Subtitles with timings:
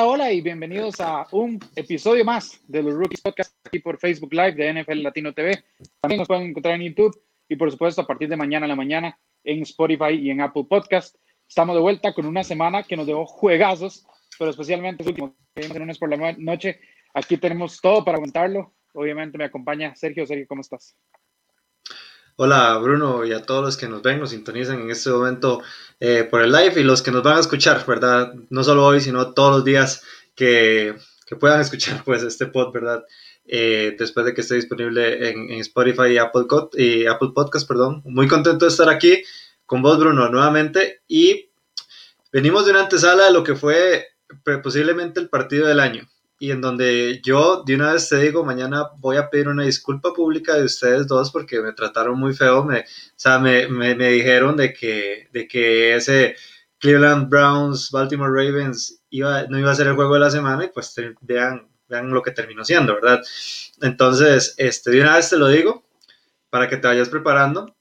[0.00, 4.32] Hola, hola y bienvenidos a un episodio más de los Rookies Podcast aquí por Facebook
[4.32, 5.62] Live de NFL Latino TV.
[6.00, 8.76] También nos pueden encontrar en YouTube y por supuesto a partir de mañana a la
[8.76, 11.16] mañana en Spotify y en Apple Podcast.
[11.46, 14.06] Estamos de vuelta con una semana que nos dejó juegazos,
[14.38, 15.32] pero especialmente los últimos
[15.78, 16.80] lunes por la noche.
[17.12, 18.72] Aquí tenemos todo para contarlo.
[18.94, 20.26] Obviamente me acompaña Sergio.
[20.26, 20.96] Sergio, ¿cómo estás?
[22.42, 25.62] Hola Bruno y a todos los que nos ven, nos sintonizan en este momento
[26.00, 28.32] eh, por el live y los que nos van a escuchar, ¿verdad?
[28.48, 30.02] No solo hoy, sino todos los días
[30.34, 30.96] que,
[31.38, 33.04] puedan escuchar pues este pod, ¿verdad?
[33.44, 36.46] Eh, después de que esté disponible en, Spotify y Apple,
[36.78, 38.00] y Apple Podcast, perdón.
[38.06, 39.22] Muy contento de estar aquí
[39.66, 41.02] con vos, Bruno, nuevamente.
[41.08, 41.50] Y
[42.32, 44.06] venimos de una antesala de lo que fue
[44.62, 46.08] posiblemente el partido del año
[46.42, 50.14] y en donde yo de una vez te digo, mañana voy a pedir una disculpa
[50.14, 54.56] pública de ustedes dos porque me trataron muy feo, me, o sea, me, me, dijeron
[54.56, 56.34] de que, de que ese
[56.78, 60.68] Cleveland Browns, Baltimore Ravens iba, no iba a ser el juego de la semana y
[60.68, 63.20] pues vean, vean lo que terminó siendo, ¿verdad?
[63.82, 65.84] Entonces, este, de una vez te lo digo
[66.48, 67.76] para que te vayas preparando,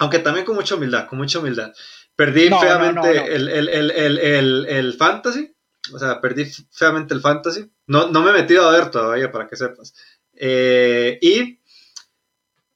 [0.00, 1.72] aunque también con mucha humildad, con mucha humildad.
[2.16, 5.53] Perdí feamente el, el, el, el fantasy,
[5.92, 7.70] o sea, perdí feamente el fantasy.
[7.86, 9.94] No, no me he metido a ver todavía, para que sepas.
[10.34, 11.60] Eh, y,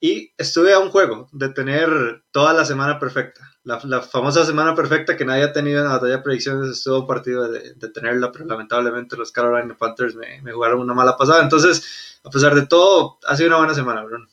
[0.00, 3.40] y estuve a un juego de tener toda la semana perfecta.
[3.64, 6.70] La, la, famosa semana perfecta que nadie ha tenido en la batalla de predicciones.
[6.70, 10.94] Estuvo un partido de, de, tenerla, pero lamentablemente los Carolina Panthers me, me, jugaron una
[10.94, 11.42] mala pasada.
[11.42, 14.26] Entonces, a pesar de todo, ha sido una buena semana, Bruno.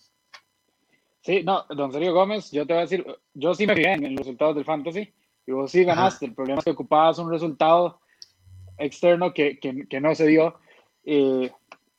[1.22, 4.12] Sí, no, don Sergio Gómez, yo te voy a decir, yo sí me fijé en
[4.12, 5.12] los resultados del fantasy
[5.48, 6.28] y vos sí ganaste.
[6.28, 8.00] El problema es que ocupabas un resultado
[8.78, 10.60] externo que, que, que no se dio.
[11.04, 11.52] Eh,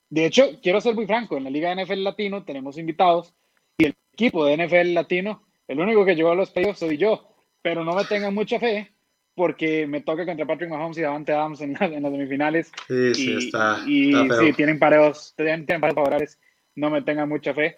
[0.09, 3.35] de hecho, quiero ser muy franco, en la Liga de NFL Latino tenemos invitados
[3.79, 7.29] y el equipo de NFL Latino, el único que llegó a los playoffs soy yo,
[7.63, 8.93] pero no me tengan mucha fe
[9.35, 12.73] porque me toca contra Patrick Mahomes y Davante Adams en, en las semifinales.
[12.89, 13.79] Sí, sí, y, está.
[13.87, 16.41] Y sí, tienen pareos, tienen, pareos favorables,
[16.75, 17.77] no me tengan mucha fe,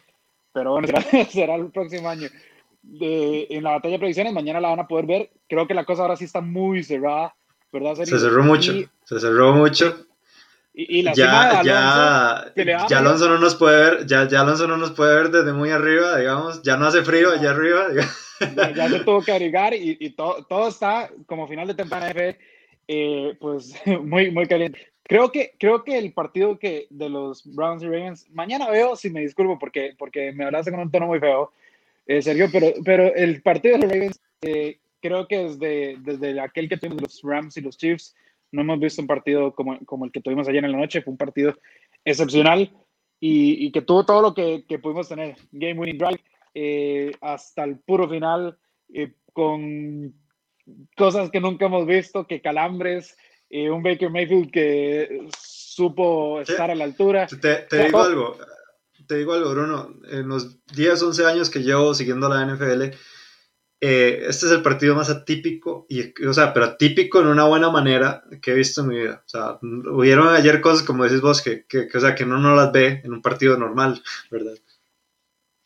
[0.53, 2.29] pero bueno, será, será el próximo año.
[2.81, 5.31] De, en la batalla de predicciones, mañana la van a poder ver.
[5.49, 7.35] Creo que la cosa ahora sí está muy cerrada.
[8.05, 8.73] Se cerró mucho,
[9.05, 10.07] se cerró mucho.
[10.73, 12.53] Y, la ya, ya,
[12.89, 15.71] ya Alonso no nos puede ver, ya, ya Alonso no nos puede ver desde muy
[15.71, 17.89] arriba, digamos, ya no hace frío allá arriba.
[18.75, 22.13] Ya, se tuvo que agregar y, y todo, todo, está como final de temporada
[22.87, 23.75] eh, pues
[24.05, 24.87] muy, muy caliente.
[25.03, 29.11] Creo que, creo que el partido que de los Browns y Ravens, mañana veo, si
[29.11, 31.53] me disculpo porque, porque me hablaste con un tono muy feo,
[32.07, 36.69] eh, Sergio, pero, pero el partido de los Ravens eh, creo que desde, desde aquel
[36.69, 38.15] que tuvimos los Rams y los Chiefs,
[38.53, 41.03] no hemos visto un partido como, como el que tuvimos ayer en la noche.
[41.03, 41.55] Fue un partido
[42.05, 42.73] excepcional
[43.21, 45.37] y, y que tuvo todo lo que, que pudimos tener.
[45.53, 46.21] Game winning drive
[46.55, 48.59] eh, hasta el puro final
[48.93, 50.15] eh, con
[50.97, 53.17] cosas que nunca hemos visto, que calambres,
[53.51, 57.27] eh, un Baker Mayfield que supo estar a la altura.
[57.27, 58.39] Te, te digo algo,
[59.07, 59.95] te digo algo, Bruno.
[60.11, 62.95] En los 10, 11 años que llevo siguiendo la NFL,
[63.81, 67.71] eh, este es el partido más atípico, y, o sea, pero atípico en una buena
[67.71, 69.23] manera que he visto en mi vida.
[69.25, 72.57] O sea, hubieron ayer cosas, como decís vos, que, que, o sea, que uno no
[72.57, 74.55] las ve en un partido normal, ¿verdad?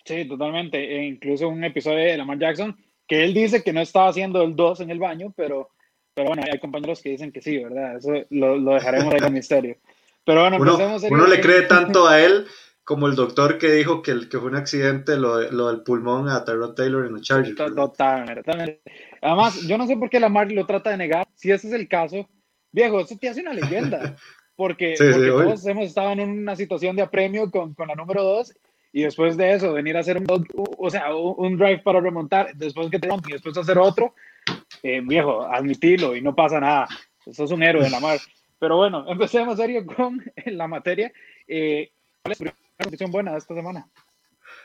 [0.04, 0.78] Sí, totalmente.
[0.78, 4.56] E incluso un episodio de Lamar Jackson, que él dice que no estaba haciendo el
[4.56, 5.70] 2 en el baño, pero,
[6.14, 7.96] pero bueno, hay compañeros que dicen que sí, ¿verdad?
[7.96, 9.76] Eso lo, lo dejaremos ahí con misterio.
[10.24, 12.46] Pero bueno, uno, uno le cree tanto a él
[12.84, 16.44] como el doctor que dijo que, que fue un accidente lo, lo del pulmón a
[16.44, 17.56] Tyrod Taylor en los Chargers.
[17.56, 18.80] Totalmente,
[19.20, 21.28] Además, yo no sé por qué Lamar lo trata de negar.
[21.34, 22.28] Si ese es el caso,
[22.72, 24.16] viejo, eso te hace una leyenda.
[24.56, 28.52] Porque, todos hemos estado en una situación de apremio con, con la número 2
[28.92, 30.26] y después de eso venir a hacer un,
[30.78, 34.14] o sea, un drive para remontar, después que te rompen y después hacer otro,
[34.82, 36.86] eh, viejo, admitilo y no pasa nada.
[37.24, 38.18] Eso es un héroe de Lamar.
[38.58, 41.10] Pero bueno, empecemos serio con la materia.
[41.48, 41.90] Eh,
[42.22, 43.88] ¿Cuál es noticia buena esta semana?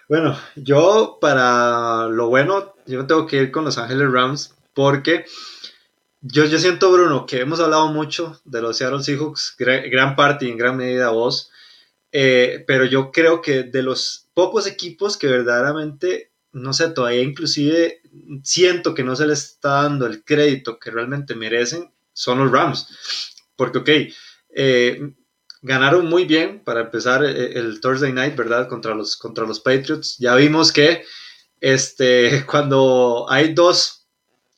[0.09, 5.25] Bueno, yo para lo bueno, yo tengo que ir con Los Ángeles Rams porque
[6.21, 10.49] yo, yo siento, Bruno, que hemos hablado mucho de los Seattle Seahawks, gran, parte y
[10.49, 11.51] en gran medida vos,
[12.11, 18.01] eh, pero yo creo que de los pocos equipos que verdaderamente, no sé, todavía inclusive
[18.43, 22.87] siento que no se les está dando el crédito que realmente merecen, son los Rams.
[23.55, 23.89] Porque, ok,
[24.49, 25.13] eh,
[25.67, 28.67] ganaron muy bien para empezar eh, el Thursday night, ¿verdad?
[28.67, 30.17] Contra los, contra los Patriots.
[30.17, 31.03] Ya vimos que
[31.61, 33.93] este, cuando hay dos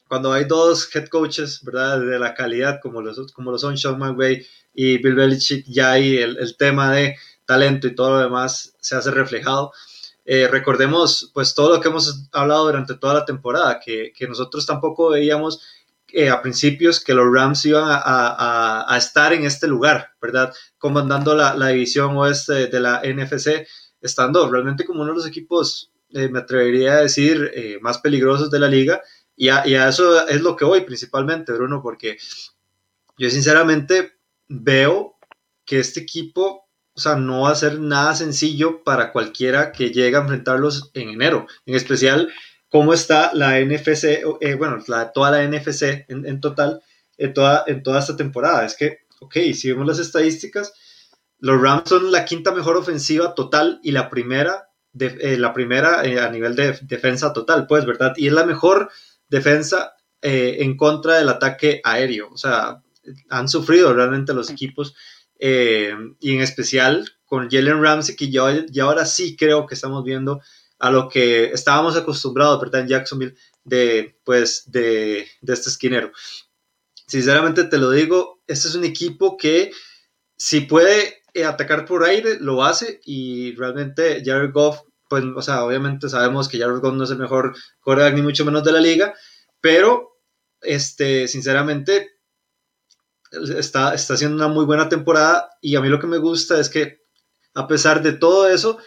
[0.08, 2.00] cuando hay dos head coaches, ¿verdad?
[2.00, 6.18] De la calidad como los, como lo son Sean McVay y Bill Belichick, ya ahí
[6.18, 7.16] el, el tema de
[7.46, 9.72] talento y todo lo demás se hace reflejado.
[10.26, 14.66] Eh, recordemos pues todo lo que hemos hablado durante toda la temporada, que, que nosotros
[14.66, 15.62] tampoco veíamos
[16.14, 20.54] eh, a principios que los Rams iban a, a, a, estar en este lugar, ¿verdad?
[20.78, 23.68] Comandando la, la, división oeste de la NFC,
[24.02, 28.50] estando realmente como uno de los equipos, eh, me atrevería a decir, eh, más peligrosos
[28.50, 29.02] de la liga.
[29.36, 32.18] Y a, y a, eso es lo que voy principalmente, Bruno, porque
[33.18, 35.18] yo sinceramente veo
[35.66, 36.70] que este equipo
[37.00, 41.08] o sea, no va a ser nada sencillo para cualquiera que llegue a enfrentarlos en
[41.08, 41.48] enero.
[41.66, 42.30] En especial,
[42.70, 46.82] cómo está la NFC, eh, bueno, la, toda la NFC en, en, total,
[47.18, 48.66] en toda, en toda esta temporada.
[48.66, 50.74] Es que, ok, si vemos las estadísticas,
[51.40, 56.06] los Rams son la quinta mejor ofensiva total y la primera, de, eh, la primera
[56.06, 58.14] eh, a nivel de defensa total, pues, ¿verdad?
[58.18, 58.90] Y es la mejor
[59.30, 62.30] defensa eh, en contra del ataque aéreo.
[62.32, 62.84] O sea,
[63.30, 64.96] han sufrido realmente los equipos
[65.40, 70.42] eh, y en especial con Jalen Ramsey, que ya ahora sí creo que estamos viendo
[70.80, 72.82] a lo que estábamos acostumbrados, ¿verdad?
[72.82, 76.12] En Jacksonville, de, pues, de, de este esquinero.
[77.08, 79.72] Sinceramente te lo digo, este es un equipo que
[80.38, 85.66] si puede eh, atacar por aire, lo hace y realmente Jared Goff, pues, o sea,
[85.66, 88.80] obviamente sabemos que Jared Goff no es el mejor quarterback ni mucho menos de la
[88.80, 89.14] liga,
[89.60, 90.18] pero,
[90.62, 92.20] este, sinceramente,
[93.58, 96.70] está, está haciendo una muy buena temporada y a mí lo que me gusta es
[96.70, 97.04] que
[97.54, 98.80] a pesar de todo eso,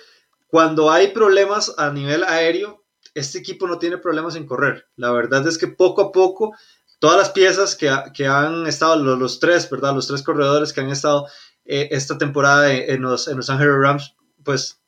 [0.52, 2.84] cuando hay problemas a nivel aéreo,
[3.14, 4.87] este equipo no tiene problemas en correr.
[4.96, 6.54] La verdad es que poco a poco,
[6.99, 9.94] todas las piezas que, que han estado, los, tres, ¿verdad?
[9.94, 11.26] Los tres corredores que han estado
[11.64, 14.14] eh, esta temporada en, los, en Los Ángeles Rams,
[14.44, 14.78] pues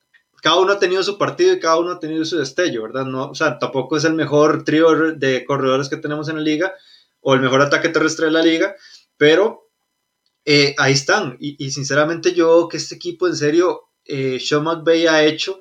[0.42, 3.06] cada uno ha tenido su partido y cada uno ha tenido su destello, ¿verdad?
[3.06, 6.74] No, o sea, tampoco es el mejor trío de corredores que tenemos en la liga
[7.22, 8.76] o el mejor ataque terrestre de la liga,
[9.16, 9.70] pero
[10.44, 11.38] eh, ahí están.
[11.40, 15.60] Y, y, sinceramente yo que este equipo en serio, eh, Sean McVay ha hecho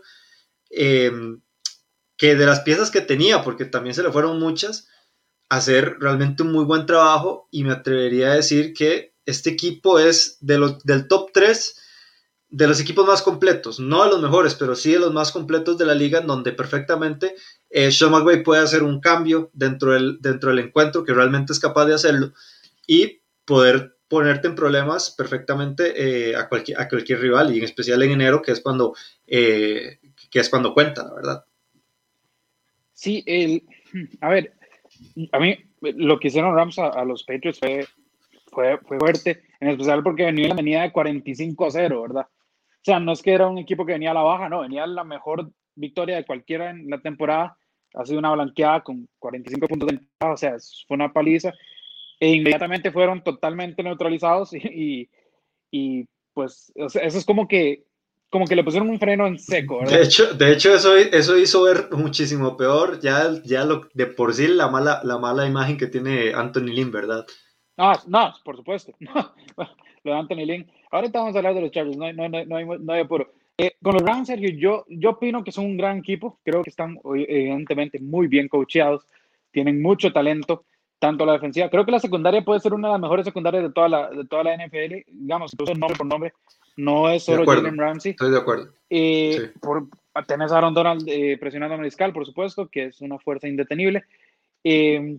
[0.69, 1.11] eh,
[2.17, 4.87] que de las piezas que tenía, porque también se le fueron muchas,
[5.49, 10.37] hacer realmente un muy buen trabajo y me atrevería a decir que este equipo es
[10.41, 11.79] del top 3
[12.49, 15.75] de los equipos más completos, no de los mejores, pero sí de los más completos
[15.77, 17.35] de la liga, en donde perfectamente
[17.71, 21.59] eh, Sean McVay puede hacer un cambio dentro del, dentro del encuentro, que realmente es
[21.59, 22.31] capaz de hacerlo,
[22.85, 28.03] y poder ponerte en problemas perfectamente eh, a, cualquier, a cualquier rival y en especial
[28.03, 28.95] en enero que es cuando
[29.25, 29.99] eh,
[30.29, 31.45] que es cuando cuenta la verdad.
[32.93, 33.63] Sí el
[34.21, 34.53] a ver
[35.31, 37.87] a mí lo que hicieron Rams a, a los Patriots fue,
[38.51, 42.99] fue, fue fuerte en especial porque venía, venía de 45 a 0 verdad o sea
[42.99, 45.51] no es que era un equipo que venía a la baja no venía la mejor
[45.73, 47.57] victoria de cualquiera en la temporada
[47.95, 50.55] ha sido una blanqueada con 45 puntos de ventaja o sea
[50.87, 51.51] fue una paliza
[52.23, 55.09] e inmediatamente fueron totalmente neutralizados y, y,
[55.71, 57.83] y pues o sea, eso es como que
[58.29, 59.79] como que le pusieron un freno en seco.
[59.79, 59.97] ¿verdad?
[59.97, 64.33] De hecho, de hecho eso, eso hizo ver muchísimo peor ya, ya lo, de por
[64.33, 67.25] sí la mala, la mala imagen que tiene Anthony Lynn, ¿verdad?
[67.77, 68.93] No, no, por supuesto.
[70.03, 70.71] lo de Anthony Lynn.
[70.91, 73.33] Ahorita vamos a hablar de los Chargers, no, no, no, no, hay, no hay apuro.
[73.57, 76.39] Eh, con los Rams, Sergio, yo, yo opino que son un gran equipo.
[76.43, 79.05] Creo que están evidentemente muy bien coacheados,
[79.51, 80.65] tienen mucho talento
[81.03, 81.69] tanto la defensiva.
[81.69, 84.23] Creo que la secundaria puede ser una de las mejores secundarias de toda la, de
[84.23, 86.33] toda la NFL, digamos, incluso nombre por nombre.
[86.77, 88.11] No es solo Jalen Ramsey.
[88.11, 88.69] Estoy de acuerdo.
[88.89, 89.59] Eh, sí.
[89.59, 89.87] por,
[90.25, 94.05] tenés a Aaron Donald eh, presionando a Mariscal, por supuesto, que es una fuerza indetenible.
[94.63, 95.17] Eh,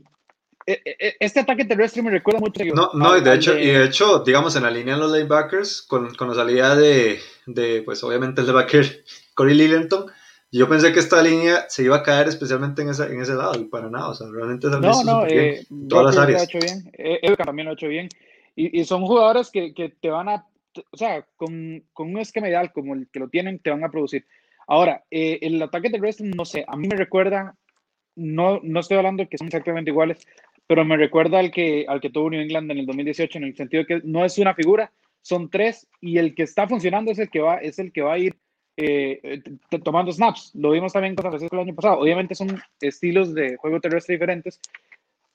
[0.64, 2.64] este ataque terrestre me recuerda mucho.
[2.74, 3.62] No, no, y de hecho, de...
[3.62, 7.20] y de hecho, digamos, en la línea de los linebackers, con, con la salida de,
[7.44, 10.06] de, pues obviamente el linebacker Corey Lillington,
[10.58, 13.58] yo pensé que esta línea se iba a caer especialmente en ese, en ese lado
[13.60, 16.38] y para nada, o sea, realmente no, no, eh, bien, todas las áreas.
[16.38, 18.08] Lo ha hecho bien, Edgar también lo ha hecho bien
[18.56, 20.46] y, y son jugadores que, que, te van a,
[20.90, 23.90] o sea, con, con, un esquema ideal como el que lo tienen, te van a
[23.90, 24.26] producir.
[24.66, 27.56] Ahora, eh, el ataque terrestre, no sé, a mí me recuerda,
[28.14, 30.26] no, no estoy hablando de que son exactamente iguales,
[30.66, 33.56] pero me recuerda al que, al que tuvo New England en el 2018 en el
[33.56, 37.18] sentido de que no es una figura, son tres y el que está funcionando es
[37.18, 38.36] el que va, es el que va a ir
[38.76, 39.42] eh,
[39.82, 40.52] tomando snaps.
[40.54, 42.00] Lo vimos también con San Francisco el año pasado.
[42.00, 44.60] Obviamente son estilos de juego terrestre diferentes,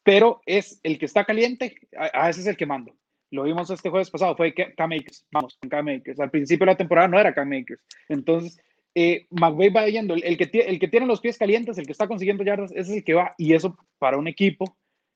[0.04, 2.94] pero es el que está caliente, a, a ese es el que mando.
[3.32, 5.26] Lo vimos este jueves pasado, fue Cam Akers.
[5.32, 6.20] Vamos, Cam Akers.
[6.20, 7.82] Al principio de la temporada no era Cam Akers.
[8.08, 8.60] Entonces,
[8.96, 10.16] eh, McVay va yendo.
[10.16, 12.90] El, el, que, el que tiene los pies calientes, el que está consiguiendo yardas, es
[12.90, 13.36] el que va.
[13.38, 14.76] Y eso para un equipo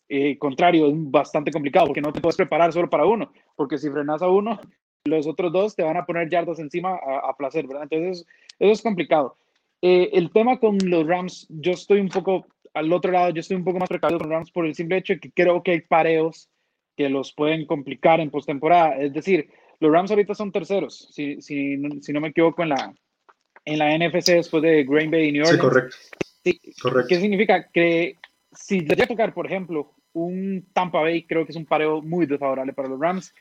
[0.10, 3.32] eh, contrario es bastante complicado porque no te puedes preparar solo para uno.
[3.56, 4.60] Porque si frenas a uno,
[5.06, 7.88] los otros dos te van a poner yardas encima a, a placer, ¿verdad?
[7.90, 8.26] Entonces,
[8.60, 9.36] eso es complicado.
[9.82, 13.58] Eh, el tema con los Rams, yo estoy un poco al otro lado, yo estoy
[13.58, 15.82] un poco más precavido con Rams por el simple hecho de que creo que hay
[15.82, 16.50] pareos
[16.96, 18.98] que los pueden complicar en postemporada.
[18.98, 22.94] Es decir, los Rams ahorita son terceros, si, si, si no me equivoco, en la,
[23.66, 25.62] en la NFC después de Green Bay y New Orleans.
[25.62, 25.98] Sí, correcto.
[26.82, 27.08] correcto.
[27.10, 27.70] ¿Qué significa?
[27.72, 28.16] Que
[28.54, 32.02] si les llega a tocar, por ejemplo, un Tampa Bay, creo que es un pareo
[32.02, 33.34] muy desfavorable para los Rams,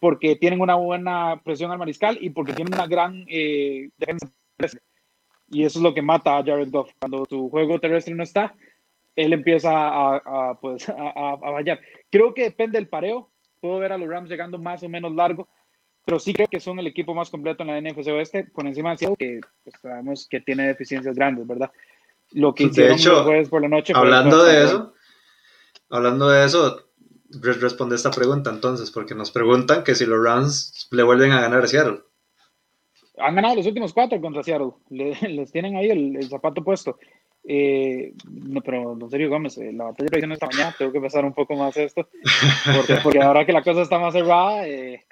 [0.00, 4.30] porque tienen una buena presión al mariscal y porque tienen una gran eh, defensa
[5.50, 6.90] y eso es lo que mata a Jared Goff.
[6.98, 8.54] Cuando tu juego terrestre no está,
[9.16, 10.16] él empieza a,
[10.50, 11.78] a pues, a, a,
[12.10, 13.30] Creo que depende del pareo.
[13.60, 15.48] Puedo ver a los Rams llegando más o menos largo,
[16.04, 18.90] pero sí creo que son el equipo más completo en la NFC Oeste, por encima
[18.90, 21.72] de Seattle, que pues, sabemos que tiene deficiencias grandes, ¿verdad?
[22.32, 23.92] Lo que hicieron de hecho, jueves por la noche.
[23.96, 24.94] Hablando de eso,
[25.90, 26.87] hablando de eso,
[27.30, 31.62] responde esta pregunta entonces, porque nos preguntan que si los Rams le vuelven a ganar
[31.62, 32.00] a Seattle.
[33.18, 34.72] Han ganado los últimos cuatro contra Seattle.
[34.90, 36.98] les tienen ahí el, zapato puesto.
[37.44, 41.24] Eh, no, pero en serio, Gómez, eh, la batalla de esta mañana, tengo que empezar
[41.24, 42.08] un poco más esto.
[42.76, 45.04] Porque, porque ahora que la cosa está más cerrada, eh,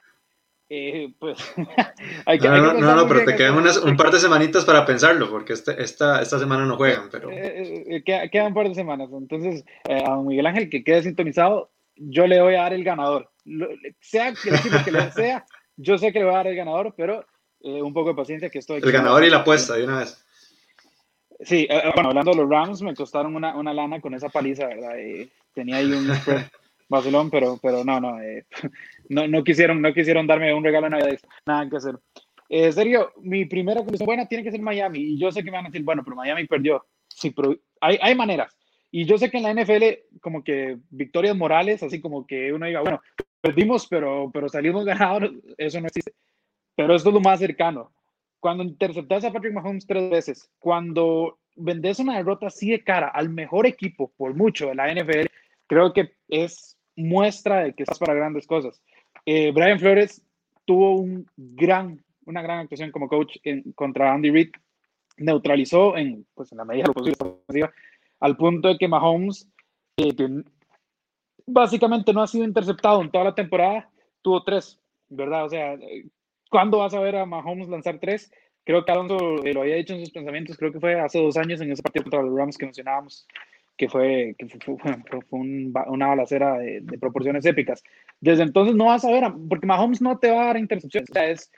[0.69, 1.39] eh pues
[2.27, 2.49] hay que.
[2.49, 5.83] No, no, no, pero te quedan unas, un par de semanitas para pensarlo, porque este,
[5.83, 7.09] esta, esta semana no juegan.
[7.11, 9.09] pero Quedan un par de semanas.
[9.13, 13.31] Entonces, a Miguel Ángel que quede sintonizado, yo le voy a dar el ganador.
[14.01, 15.45] sea que el equipo que le sea,
[15.77, 17.25] yo sé que le voy a dar el ganador, pero
[17.61, 18.81] eh, un poco de paciencia que estoy...
[18.83, 20.25] El ganador y la apuesta, de una vez.
[21.41, 24.67] Sí, eh, bueno, hablando de los Rams, me costaron una, una lana con esa paliza,
[24.67, 24.93] ¿verdad?
[25.53, 26.07] tenía ahí un
[26.89, 28.47] vacilón, pero, pero no, no, eh,
[29.09, 31.99] no, no, quisieron, no quisieron darme un regalo de Navidad, nada que hacer.
[32.49, 35.57] Eh, serio, mi primera conclusión buena tiene que ser Miami, y yo sé que me
[35.57, 36.87] van a decir, bueno, pero Miami perdió.
[37.09, 38.56] Sí, pero hay, hay maneras.
[38.99, 42.65] Y yo sé que en la NFL, como que victorias morales, así como que uno
[42.65, 43.03] diga, bueno,
[43.43, 46.15] perdimos, pero, pero salimos ganados, eso no existe.
[46.75, 47.93] Pero esto es lo más cercano.
[48.41, 53.29] Cuando interceptas a Patrick Mahomes tres veces, cuando vendes una derrota así de cara al
[53.29, 55.27] mejor equipo, por mucho, de la NFL,
[55.67, 58.81] creo que es muestra de que estás para grandes cosas.
[59.27, 60.25] Eh, Brian Flores
[60.65, 64.53] tuvo un gran, una gran actuación como coach en, contra Andy Reid,
[65.19, 67.71] neutralizó en, pues, en la medida de lo posible
[68.21, 69.49] al punto de que Mahomes,
[69.97, 70.43] eh, que
[71.47, 73.91] básicamente no ha sido interceptado en toda la temporada,
[74.23, 75.45] tuvo tres, ¿verdad?
[75.45, 75.77] O sea,
[76.51, 78.31] ¿Cuándo vas a ver a Mahomes lanzar tres?
[78.65, 81.37] Creo que Alonso eh, lo había dicho en sus pensamientos, creo que fue hace dos
[81.37, 83.27] años en ese partido contra los Rams que mencionábamos,
[83.77, 84.77] que fue, que fue,
[85.31, 87.83] una balacera de, proporciones épicas.
[88.21, 91.11] Desde entonces no vas a ver, porque Mahomes no te va a dar intercepciones.
[91.11, 91.53] O sea, es,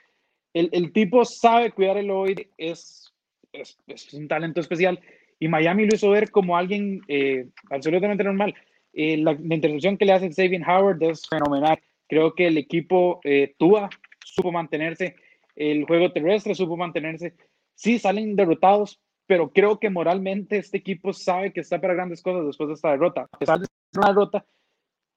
[0.53, 3.13] el, el tipo sabe cuidar el oído, es,
[3.53, 4.99] es, es, un talento especial.
[5.39, 8.53] Y Miami lo hizo ver como alguien eh, absolutamente normal.
[8.93, 11.79] Eh, la, intercepción que le hace Xavier Howard es fenomenal.
[12.07, 13.89] Creo que el equipo eh, Tua
[14.23, 15.15] supo mantenerse,
[15.55, 17.35] el juego terrestre supo mantenerse.
[17.75, 22.45] Sí, salen derrotados, pero creo que moralmente este equipo sabe que está para grandes cosas
[22.45, 23.27] después de esta derrota.
[23.31, 24.45] A pesar de una derrota,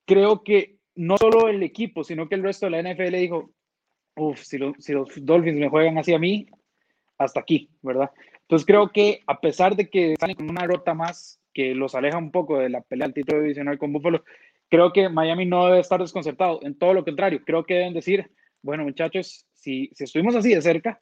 [0.06, 3.50] creo que no solo el equipo, sino que el resto de la NFL dijo,
[4.16, 6.46] uff, si, si los Dolphins me juegan así a mí,
[7.18, 8.10] hasta aquí, ¿verdad?
[8.52, 12.18] Entonces creo que a pesar de que salen con una derrota más que los aleja
[12.18, 14.24] un poco de la pelea al título divisional con Buffalo,
[14.68, 16.60] creo que Miami no debe estar desconcertado.
[16.60, 18.30] En todo lo contrario, creo que deben decir,
[18.60, 21.00] bueno, muchachos, si, si estuvimos así de cerca,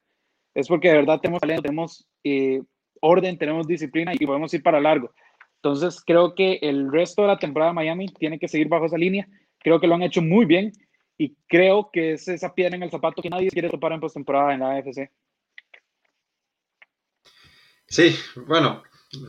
[0.54, 2.62] es porque de verdad tenemos talento, tenemos eh,
[3.00, 5.12] orden, tenemos disciplina y podemos ir para largo.
[5.56, 8.96] Entonces, creo que el resto de la temporada de Miami tiene que seguir bajo esa
[8.96, 9.26] línea.
[9.58, 10.70] Creo que lo han hecho muy bien
[11.18, 14.54] y creo que es esa piedra en el zapato que nadie quiere topar en postemporada
[14.54, 15.10] en la AFC.
[17.90, 18.16] Sí,
[18.46, 18.82] bueno,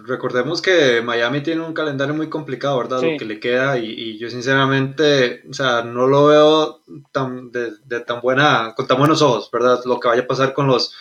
[0.04, 3.02] Recordemos que Miami tiene un calendario muy complicado, ¿verdad?
[3.02, 7.72] Lo que le queda y, yo sinceramente, o sea, no lo veo tan de,
[8.06, 9.82] tan buena, con tan buenos ojos, ¿verdad?
[9.86, 10.94] Lo que vaya a pasar con los,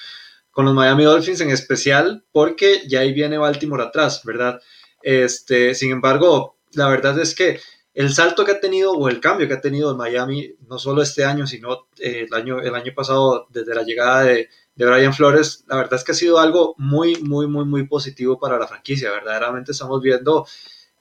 [0.50, 4.62] con los Miami Dolphins en especial, porque ya ahí viene Baltimore atrás, ¿verdad?
[5.02, 7.60] Este, sin embargo, la verdad es que
[7.92, 11.26] el salto que ha tenido o el cambio que ha tenido Miami, no solo este
[11.26, 14.48] año, sino eh, el, año, el año pasado, desde la llegada de,
[14.80, 18.38] de Brian Flores, la verdad es que ha sido algo muy, muy, muy, muy positivo
[18.38, 19.10] para la franquicia.
[19.10, 20.46] Verdaderamente estamos viendo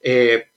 [0.02, 0.50] eh,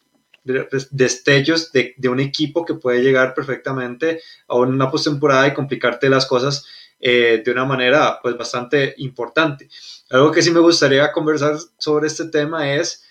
[0.42, 6.66] destellos de, un equipo que puede llegar perfectamente a una postemporada y complicarte las cosas
[6.98, 9.68] eh, de una manera pues bastante importante.
[10.10, 13.04] Algo que sí me gustaría conversar sobre este tema es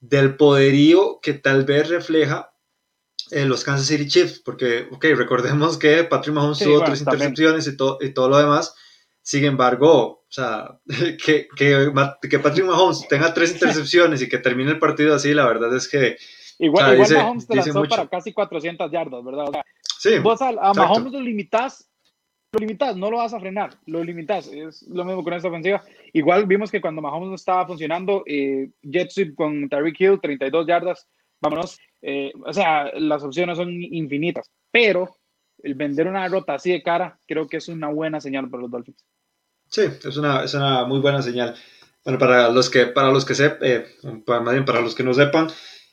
[0.00, 2.54] del poderío que tal vez refleja
[3.32, 7.76] eh, los Kansas City Chiefs, porque, ok, recordemos que Patrick Mahomes tuvo tres intercepciones y,
[7.76, 8.74] todo y todo lo demás,
[9.26, 11.92] sin embargo, o sea, que, que,
[12.30, 15.88] que, Patrick Mahomes tenga tres intercepciones y que termine el partido así, la verdad es
[15.88, 16.16] que.
[16.60, 19.48] Igual, igual Mahomes te lanzó para casi 400 yardas, ¿verdad?
[19.48, 19.64] O sea,
[19.98, 21.90] sí, vos a, Mahomes lo limitas,
[22.52, 24.46] lo limitas, no lo vas a frenar, lo limitas.
[24.46, 25.82] Es lo mismo con esta ofensiva.
[26.12, 28.70] Igual vimos que cuando Mahomes no estaba funcionando, eh,
[29.34, 31.08] con Tyreek Hill, 32 yardas,
[31.40, 31.80] vámonos.
[32.00, 35.16] Eh, o sea, las opciones son infinitas, pero
[35.64, 38.70] el vender una derrota así de cara, creo que es una buena señal para los
[38.70, 39.04] Dolphins.
[39.76, 41.54] Sí, es una, es una muy buena señal.
[42.02, 43.86] Bueno, para los que, para los que eh,
[44.24, 45.50] para, para los que no sepan,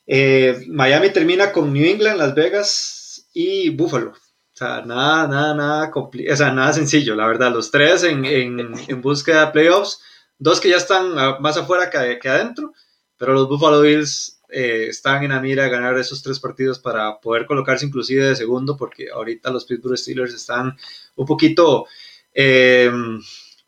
[0.08, 4.12] eh, Miami termina con New England, Las Vegas y Buffalo.
[4.12, 7.52] O sea, nada, nada, nada, o sea, nada sencillo, la verdad.
[7.52, 10.00] Los tres en, en, en búsqueda de playoffs,
[10.38, 12.72] dos que ya están más afuera que, que adentro,
[13.18, 17.20] pero los Buffalo Bills eh, están en la mira de ganar esos tres partidos para
[17.20, 20.78] poder colocarse inclusive de segundo, porque ahorita los Pittsburgh Steelers están
[21.18, 21.86] un poquito,
[22.34, 22.90] eh,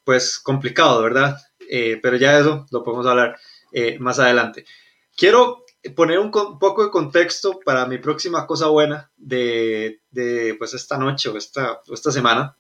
[0.06, 1.38] pues, complicado, ¿verdad?
[1.70, 3.38] Eh, pero ya eso lo podemos hablar
[4.00, 4.66] más adelante.
[5.18, 10.98] Quiero poner un, poco de contexto para mi próxima cosa buena de, de pues, esta
[10.98, 12.56] noche o esta, esta semana.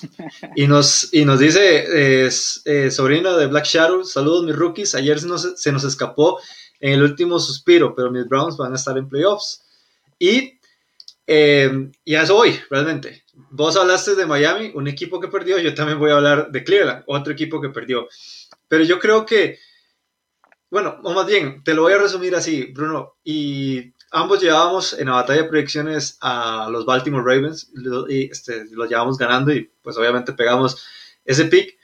[0.54, 5.26] Y nos, y nos dice, es, sobrino de Black Shadow, saludos mis rookies, ayer se
[5.26, 6.40] nos, se nos escapó
[6.80, 9.64] en el último suspiro, pero mis Browns van a estar en playoffs.
[10.18, 10.58] Y,
[11.26, 13.24] eh, y a eso voy, realmente.
[13.50, 17.04] Vos hablaste de Miami, un equipo que perdió, yo también voy a hablar de Cleveland,
[17.06, 18.08] otro equipo que perdió.
[18.68, 19.58] Pero yo creo que,
[20.70, 25.06] bueno, o más bien, te lo voy a resumir así, Bruno, y ambos llevábamos en
[25.06, 27.72] la batalla de proyecciones a los Baltimore Ravens,
[28.08, 30.86] y este, los llevamos ganando y pues obviamente pegamos
[31.24, 31.78] ese pick,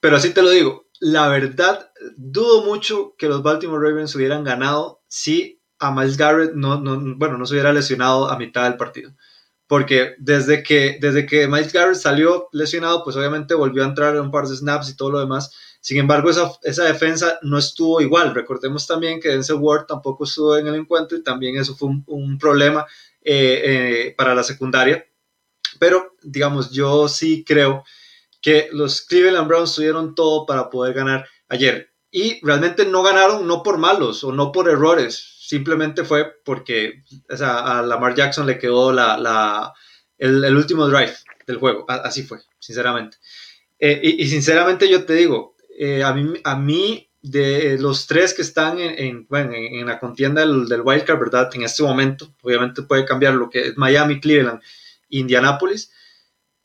[0.00, 5.02] pero así te lo digo, la verdad, dudo mucho que los Baltimore Ravens hubieran ganado
[5.08, 9.12] si a Miles Garrett no, no, bueno, no se hubiera lesionado a mitad del partido.
[9.68, 14.22] Porque desde que, desde que Miles Garrett salió lesionado, pues obviamente volvió a entrar en
[14.22, 15.52] un par de snaps y todo lo demás.
[15.80, 18.34] Sin embargo, esa, esa defensa no estuvo igual.
[18.34, 22.38] Recordemos también que Denzel Ward tampoco estuvo en el encuentro y también eso fue un,
[22.38, 22.86] problema
[23.22, 25.06] eh, eh, para la secundaria.
[25.78, 27.84] Pero, digamos, yo sí creo
[28.40, 31.92] que los Cleveland Browns tuvieron todo para poder ganar ayer.
[32.10, 37.04] Y realmente no ganaron no por malos o no por errores, simplemente fue porque
[37.40, 39.72] a Lamar Jackson le quedó la,
[40.18, 41.14] el, último drive
[41.46, 41.86] del juego.
[41.88, 43.16] así fue, sinceramente.
[43.78, 48.42] Eh, y, sinceramente yo te digo, eh, a, mí, a mí de los tres que
[48.42, 51.48] están en, en, la contienda del, del wildcard, ¿verdad?
[51.54, 54.60] En este momento, obviamente puede cambiar lo que es Miami, Cleveland,
[55.08, 55.90] Indianapolis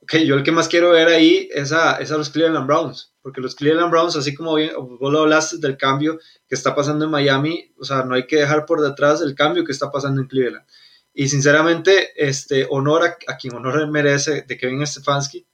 [0.03, 3.55] ok, yo el que más quiero ver ahí es a, los Cleveland Browns, porque los
[3.55, 7.73] Cleveland Browns, así como bien, vos lo hablaste del cambio que está pasando en Miami,
[7.77, 10.65] o sea, no hay que dejar por detrás el cambio que está pasando en Cleveland.
[11.13, 15.45] Y sinceramente, este, honor a, quien honor merece de Kevin Stefanski.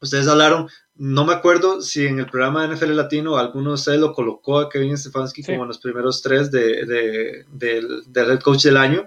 [0.00, 4.00] Ustedes hablaron, no me acuerdo si en el programa de NFL Latino alguno de ustedes
[4.00, 8.62] lo colocó a Kevin Stefanski como en los primeros tres de, del, del head coach
[8.62, 9.06] del año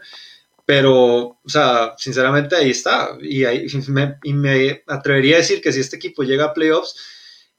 [0.69, 3.17] pero, o sea, sinceramente ahí está.
[3.19, 6.95] Y, ahí, me, y me atrevería a decir que si este equipo llega a playoffs,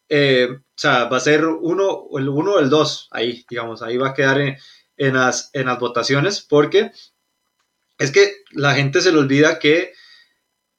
[0.08, 3.96] eh, o sea, va a ser uno, el uno o el dos, ahí, digamos, ahí
[3.96, 4.56] va a quedar en,
[4.96, 6.92] en, las, en las votaciones, porque
[7.98, 9.92] es que la gente se le olvida que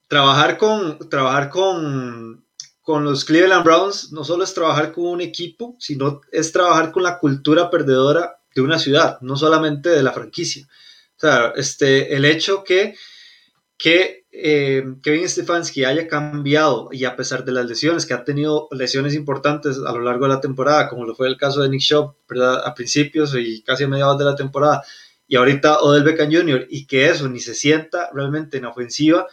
[0.08, 2.46] trabajar con, trabajar con,
[2.82, 7.04] con los Cleveland Browns no solo es trabajar con un equipo, sino es trabajar con
[7.04, 10.66] la cultura perdedora de una ciudad, no solamente de la franquicia.
[11.22, 12.96] Claro, este, el hecho que,
[13.78, 18.68] que eh, Kevin Stefanski haya cambiado y a pesar de las lesiones, que ha tenido
[18.72, 21.82] lesiones importantes a lo largo de la temporada, como lo fue el caso de Nick
[21.82, 22.16] Shop.
[22.66, 24.84] A principios y casi a mediados de la temporada,
[25.28, 29.28] y ahorita Odell Beckham Jr., y que eso ni se sienta realmente en ofensiva,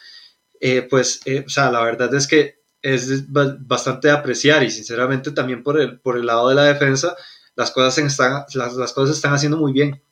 [0.61, 5.63] eh, pues, eh, o sea, la verdad es que es bastante apreciar y sinceramente también
[5.63, 7.17] por el, por el lado de la defensa,
[7.57, 10.03] las cosas, están, las, las cosas están haciendo muy bien.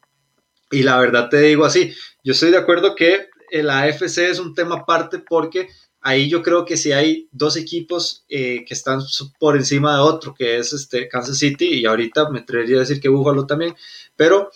[0.71, 4.55] Y la verdad te digo así, yo estoy de acuerdo que la AFC es un
[4.55, 5.69] tema aparte porque
[6.01, 9.01] ahí yo creo que si hay dos equipos eh, que están
[9.39, 13.01] por encima de otro, que es este Kansas City y ahorita me atrevería a decir
[13.01, 13.75] que Buffalo también,
[14.17, 14.51] pero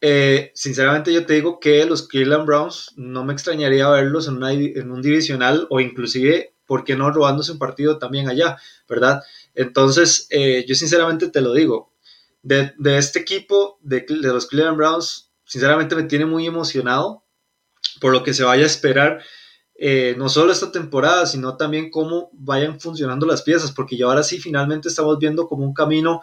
[0.00, 4.90] eh, sinceramente yo te digo que los Cleveland Browns no me extrañaría verlos en, en
[4.90, 8.56] un divisional o inclusive, ¿por qué no robándose un partido también allá,
[8.88, 9.22] verdad?
[9.54, 11.90] Entonces, eh, yo sinceramente te lo digo,
[12.42, 17.24] de, de este equipo de, de los Cleveland Browns, sinceramente me tiene muy emocionado
[18.00, 19.22] por lo que se vaya a esperar,
[19.78, 24.22] eh, no solo esta temporada, sino también cómo vayan funcionando las piezas, porque ya ahora
[24.22, 26.20] sí finalmente estamos viendo como un camino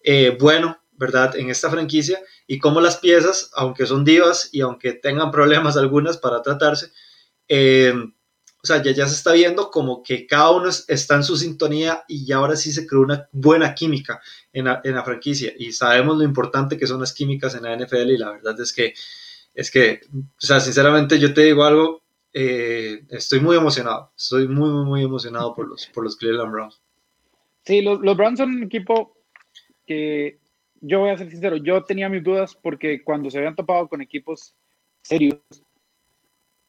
[0.00, 1.36] eh, bueno, ¿verdad?
[1.36, 6.18] En esta franquicia y cómo las piezas, aunque son divas y aunque tengan problemas algunas
[6.18, 6.92] para tratarse,
[7.48, 7.94] eh,
[8.64, 12.02] o sea, ya, ya se está viendo como que cada uno está en su sintonía
[12.08, 14.22] y ya ahora sí se creó una buena química
[14.54, 15.52] en la, en la, franquicia.
[15.58, 18.72] Y sabemos lo importante que son las químicas en la NFL y la verdad es
[18.72, 18.94] que,
[19.54, 22.00] es que, o sea, sinceramente yo te digo algo,
[22.32, 24.12] eh, estoy muy emocionado.
[24.16, 26.80] Estoy muy, muy, muy emocionado por los, por los Cleveland Browns.
[27.66, 29.14] Sí, los, los Browns son un equipo
[29.86, 30.38] que
[30.80, 34.00] yo voy a ser sincero, yo tenía mis dudas porque cuando se habían topado con
[34.00, 34.54] equipos
[35.02, 35.36] serios,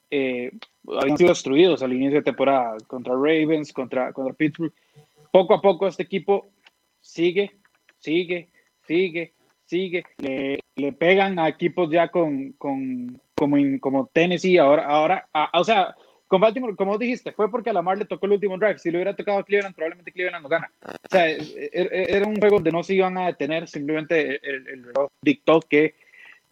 [0.10, 0.52] eh,
[1.00, 4.74] habían sido destruidos al inicio de temporada contra Ravens, contra, contra Pittsburgh.
[5.32, 6.48] Poco a poco este equipo
[7.02, 7.56] sigue,
[8.00, 8.50] sigue,
[8.88, 9.34] sigue,
[9.66, 10.04] sigue.
[10.18, 15.96] Le, le pegan a equipos ya con, con como, como Tennessee, ahora, ahora o sea,
[16.28, 18.80] con Baltimore, como dijiste, fue porque a Lamar le tocó el último drive.
[18.80, 20.72] Si le hubiera tocado a Cleveland, probablemente Cleveland no gana.
[20.82, 24.68] O sea, e, e, era un juego donde no se iban a detener, simplemente el,
[24.68, 24.86] el
[25.22, 25.96] dictó que,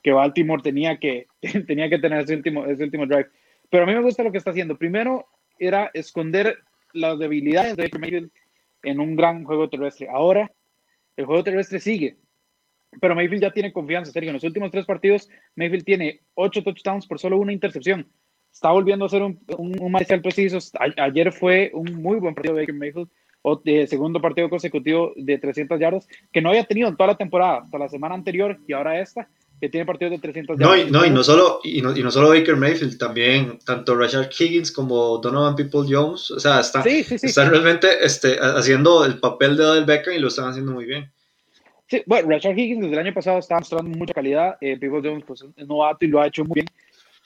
[0.03, 1.27] que Baltimore tenía que,
[1.67, 3.29] tenía que tener ese último, ese último drive.
[3.73, 4.77] Pero a mí me gusta lo que está haciendo.
[4.77, 5.25] Primero
[5.57, 6.59] era esconder
[6.93, 8.29] las debilidades de Mayfield
[8.83, 10.07] en un gran juego terrestre.
[10.11, 10.51] Ahora
[11.17, 12.17] el juego terrestre sigue,
[13.01, 14.11] pero Mayfield ya tiene confianza.
[14.11, 18.07] Sergio, en los últimos tres partidos, Mayfield tiene ocho touchdowns por solo una intercepción.
[18.51, 20.59] Está volviendo a ser un, un, un preciso.
[20.97, 23.09] ayer fue un muy buen partido de Baker Mayfield,
[23.41, 27.17] o de segundo partido consecutivo de 300 yardas, que no había tenido en toda la
[27.17, 29.27] temporada, hasta la semana anterior y ahora esta
[29.63, 32.11] que tiene partidos de 300 no, y, no, y no solo y no, y no,
[32.11, 37.49] solo Baker Mayfield, también tanto Rashard Higgins como Donovan People Jones, o sea, están, están
[37.49, 41.09] realmente este, haciendo el papel de Odell Beckham y lo están haciendo muy bien.
[41.87, 45.23] Sí, bueno, Rashard Higgins desde el año pasado está mostrando mucha calidad, eh, People Jones
[45.25, 46.67] pues, es novato y lo ha hecho muy bien.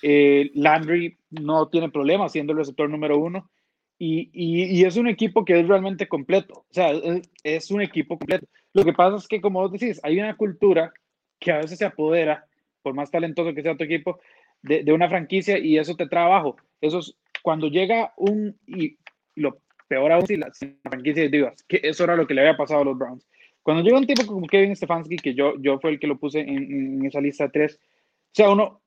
[0.03, 3.49] Eh, Landry no tiene problema siendo el receptor número uno.
[3.97, 6.65] Y, y, y, es un equipo que es realmente completo.
[6.69, 8.45] O sea, es, es, un equipo completo.
[8.73, 10.93] Lo que pasa es que, como vos decís, hay una cultura
[11.39, 12.47] que a veces se apodera,
[12.81, 14.19] por más talentoso que sea tu equipo,
[14.61, 16.57] de, una franquicia y eso te trae abajo.
[16.81, 18.97] Eso es cuando llega un, y,
[19.35, 21.29] lo peor aún si la, si la franquicia
[21.67, 23.27] que eso era lo que le había pasado a los Browns.
[23.61, 26.39] Cuando llega un tipo como Kevin Stefanski, que yo, yo fue el que lo puse
[26.39, 28.81] en, esa lista de tres, o sea, uno,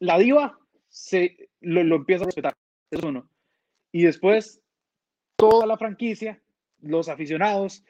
[0.00, 2.54] la diva se, lo, lo, empieza a respetar,
[2.90, 3.28] es uno.
[3.90, 4.60] Y después,
[5.36, 6.40] toda la franquicia,
[6.82, 7.84] los aficionados,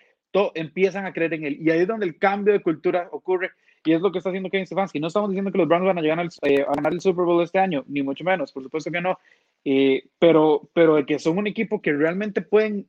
[0.54, 1.58] empiezan a creer en él.
[1.60, 3.52] Y ahí es donde el cambio de cultura ocurre.
[3.84, 4.98] Y es lo que está haciendo Kevin Stefanski.
[4.98, 7.24] No estamos diciendo que los Browns van a llegar al, eh, a ganar el Super
[7.24, 9.18] Bowl este año, ni mucho menos, por supuesto que no.
[9.64, 12.86] Eh, pero, pero de que son un equipo que realmente pueden.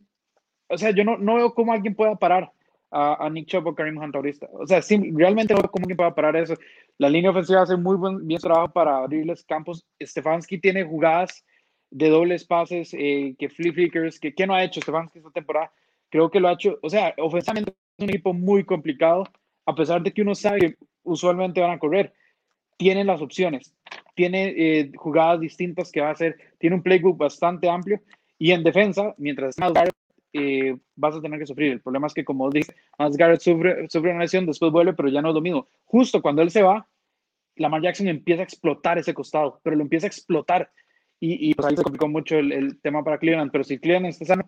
[0.67, 2.51] O sea, yo no, no veo cómo alguien pueda parar
[2.89, 4.47] a, a Nick Chubb o Karim Hunt ahorita.
[4.53, 6.55] O sea, sí, realmente no veo cómo alguien pueda parar eso.
[6.97, 9.85] La línea ofensiva hace muy buen, bien trabajo para abrirles campos.
[10.01, 11.45] Stefanski tiene jugadas
[11.91, 15.71] de dobles pases, eh, que flip flickers, que, que no ha hecho Stefanski esta temporada
[16.09, 19.23] Creo que lo ha hecho, o sea, ofensivamente es un equipo muy complicado,
[19.65, 22.13] a pesar de que uno sabe que usualmente van a correr.
[22.77, 23.73] Tienen las opciones,
[24.15, 28.01] tiene eh, jugadas distintas que va a hacer, tiene un playbook bastante amplio
[28.37, 29.95] y en defensa, mientras más Garrett,
[30.33, 31.71] eh, vas a tener que sufrir.
[31.71, 35.09] El problema es que, como dice, más Garrett sufre, sufre una lesión, después vuelve, pero
[35.09, 35.67] ya no es lo mismo.
[35.85, 36.87] Justo cuando él se va,
[37.55, 40.69] Lamar Jackson empieza a explotar ese costado, pero lo empieza a explotar.
[41.19, 43.51] Y, y pues ahí se complicó mucho el, el, tema para Cleveland.
[43.51, 44.45] Pero si Cleveland está sano,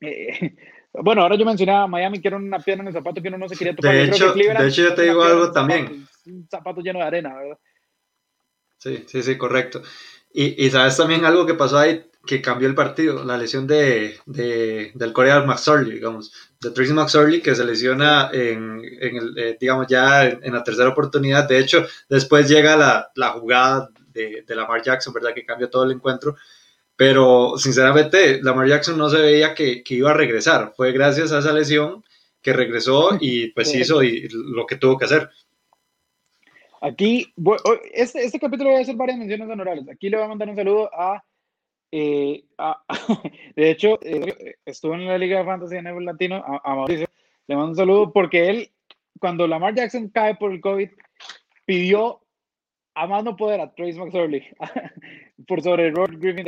[0.00, 0.56] eh,
[0.92, 3.48] bueno, ahora yo mencionaba Miami que era una pierna en el zapato que uno no
[3.48, 3.94] se quería tocar.
[3.94, 6.06] De, hecho, de hecho, yo te digo algo también.
[6.26, 7.58] Un zapato lleno de arena, ¿verdad?
[8.78, 9.82] Sí, sí, sí, correcto.
[10.32, 14.20] Y, y, sabes también algo que pasó ahí que cambió el partido, la lesión de,
[14.26, 19.56] de del Coreal McSorley, digamos, de Tracy McSorley que se lesiona en, en el, eh,
[19.58, 21.48] digamos, ya en, en, la tercera oportunidad.
[21.48, 25.34] De hecho, después llega la, la jugada de, de Lamar Jackson, ¿verdad?
[25.34, 26.36] Que cambia todo el encuentro
[27.00, 30.74] pero sinceramente Lamar Jackson no se veía que, que, iba a regresar.
[30.76, 32.04] Fue gracias a esa lesión
[32.42, 35.30] que regresó y pues hizo y, lo que tuvo que hacer.
[36.82, 37.32] Aquí,
[37.94, 39.88] este, este capítulo voy a hacer varias menciones honorables.
[39.88, 41.24] Aquí le voy a mandar un saludo a,
[41.90, 42.84] eh, a
[43.56, 47.06] de hecho, eh, estuvo en la Liga de Fantasy en el Latino, a, a, Mauricio.
[47.46, 48.70] Le mando un saludo porque él,
[49.18, 50.90] cuando Lamar Jackson cae por el COVID,
[51.64, 52.20] pidió
[52.94, 54.46] a más no poder a Trace McSorley
[55.48, 56.44] por sobre Robert Griffin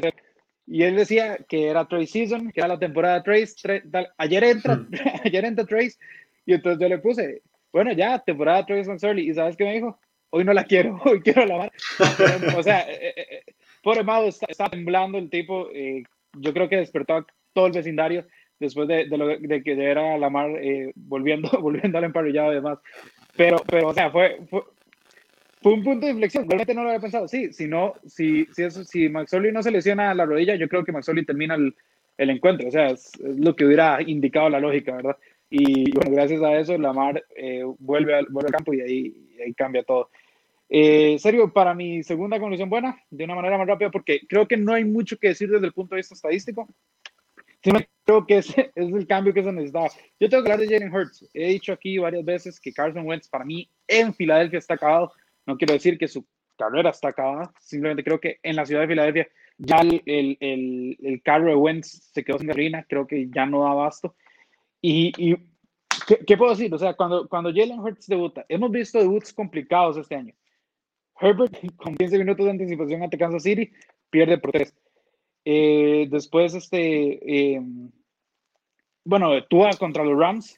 [0.66, 3.54] y él decía que era Trace Season, que era la temporada Trace.
[3.90, 4.88] Tra ayer, entra, mm.
[5.24, 5.96] ayer entra Trace.
[6.46, 9.28] Y entonces yo le puse, bueno, ya, temporada Trace McSorley.
[9.28, 9.98] ¿Y sabes qué me dijo?
[10.30, 11.72] Hoy no la quiero, hoy quiero la mar.
[12.56, 15.68] o sea, eh, eh, eh, pobre Mado está, está, temblando el tipo.
[15.74, 16.04] Eh,
[16.38, 18.26] yo creo que despertó a todo el vecindario
[18.62, 22.56] después de, de, lo, de que era la mar eh, volviendo, volviendo al emparrillado y
[22.56, 22.78] demás.
[23.36, 24.62] Pero, pero, o sea, fue, fue,
[25.62, 26.48] fue un punto de inflexión.
[26.48, 27.28] Realmente no lo había pensado.
[27.28, 30.92] Sí, si no, si, si, eso, si no se lesiona la rodilla, yo creo que
[30.92, 31.74] Maxoli termina el,
[32.18, 32.68] el encuentro.
[32.68, 35.16] O sea, es, es, lo que hubiera indicado la lógica, ¿verdad?
[35.50, 39.42] Y bueno, gracias a eso, Lamar eh, vuelve, al, vuelve al campo y ahí, y
[39.42, 40.10] ahí cambia todo.
[40.68, 44.56] Eh, serio, para mi segunda conclusión buena, de una manera más rápida, porque creo que
[44.56, 46.66] no hay mucho que decir desde el punto de vista estadístico.
[47.62, 49.88] Sino creo que es, es el cambio que se necesitaba.
[50.18, 51.28] Yo tengo que hablar de Jalen Hurts.
[51.34, 55.12] He dicho aquí varias veces que Carson Wentz, para mí, en Filadelfia está acabado
[55.46, 56.24] no quiero decir que su
[56.56, 57.52] carrera está acabada.
[57.60, 59.28] Simplemente creo que en la ciudad de Filadelfia
[59.58, 63.62] ya el, el, el, carro de Wentz se quedó sin gasolina, creo que ya no
[63.62, 64.14] da abasto.
[64.80, 65.36] Y, y
[66.26, 66.72] ¿qué, puedo decir?
[66.74, 70.34] O sea, cuando, cuando Jalen Hurts debuta, hemos visto debuts complicados este año.
[71.20, 73.70] Herbert con 15 minutos de anticipación ante Kansas City
[74.10, 74.74] pierde por 3.
[75.44, 77.60] Eh, después, este, eh,
[79.04, 80.56] bueno, Tua contra los Rams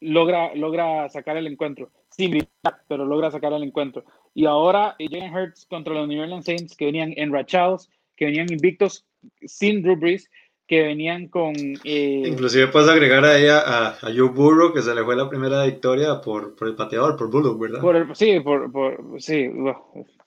[0.00, 1.90] logra, logra sacar el encuentro.
[2.16, 4.04] Sin gritar, pero logra sacar el encuentro.
[4.34, 9.06] Y ahora Jalen Hurts contra los New Orleans Saints que venían enrachados, que venían invictos
[9.42, 10.30] sin Drew Brees,
[10.66, 11.54] que venían con...
[11.84, 15.28] Eh, Inclusive puedes agregar a ella a, a, Joe Burrow, que se le fue la
[15.28, 17.80] primera victoria por, por el pateador, por Bullock, ¿verdad?
[17.80, 19.48] Por sí, por, por, sí,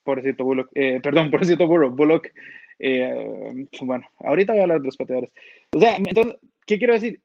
[0.04, 2.28] pobrecito Bullock, eh, perdón, pobrecito Burrow, Bullock,
[2.80, 5.32] eh, bueno, ahorita voy a hablar de los pateadores.
[5.76, 7.22] O sea, entonces, ¿qué quiero decir?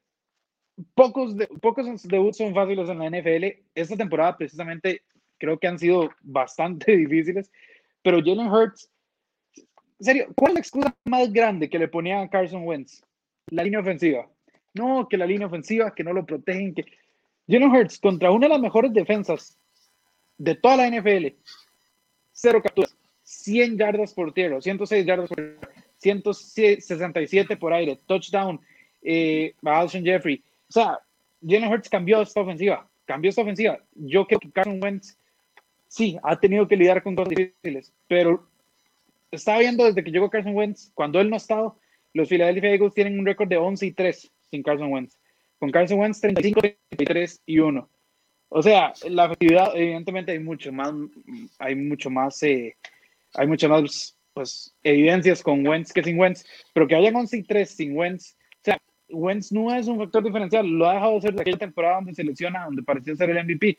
[0.94, 3.44] Pocos, de, pocos debuts son fáciles en la NFL.
[3.74, 5.02] Esta temporada precisamente
[5.38, 7.50] creo que han sido bastante difíciles,
[8.02, 8.90] pero Jalen Hurts
[10.04, 13.02] serio, ¿cuál es la excusa más grande que le ponía a Carson Wentz?
[13.50, 14.28] La línea ofensiva.
[14.74, 16.84] No, que la línea ofensiva, que no lo protegen, que...
[17.48, 19.58] Jalen Hurts contra una de las mejores defensas
[20.38, 21.34] de toda la NFL.
[22.32, 28.60] Cero capturas, 100 yardas por tierra, 106 yardas por tierra, 167 por aire, touchdown
[29.02, 29.54] eh,
[30.02, 30.42] Jeffrey.
[30.68, 30.98] O sea,
[31.46, 33.79] Jalen Hurts cambió esta ofensiva, cambió esta ofensiva.
[33.94, 35.18] Yo creo que Carson Wentz
[35.88, 38.48] sí ha tenido que lidiar con cosas difíciles, pero
[39.31, 41.79] estaba viendo desde que llegó Carson Wentz, cuando él no ha estado,
[42.12, 45.18] los Philadelphia Eagles tienen un récord de 11 y 3 sin Carson Wentz.
[45.59, 47.90] Con Carson Wentz 35, 33 y 1.
[48.48, 50.92] O sea, la efectividad, evidentemente hay mucho más,
[51.59, 52.77] hay mucho más, eh,
[53.35, 57.42] hay muchas más pues, evidencias con Wentz que sin Wentz, pero que hayan 11 y
[57.42, 58.37] 3 sin Wentz,
[59.14, 62.14] Wentz no es un factor diferencial, lo ha dejado de ser de aquella temporada donde
[62.14, 63.79] selecciona, donde parecía ser el MVP.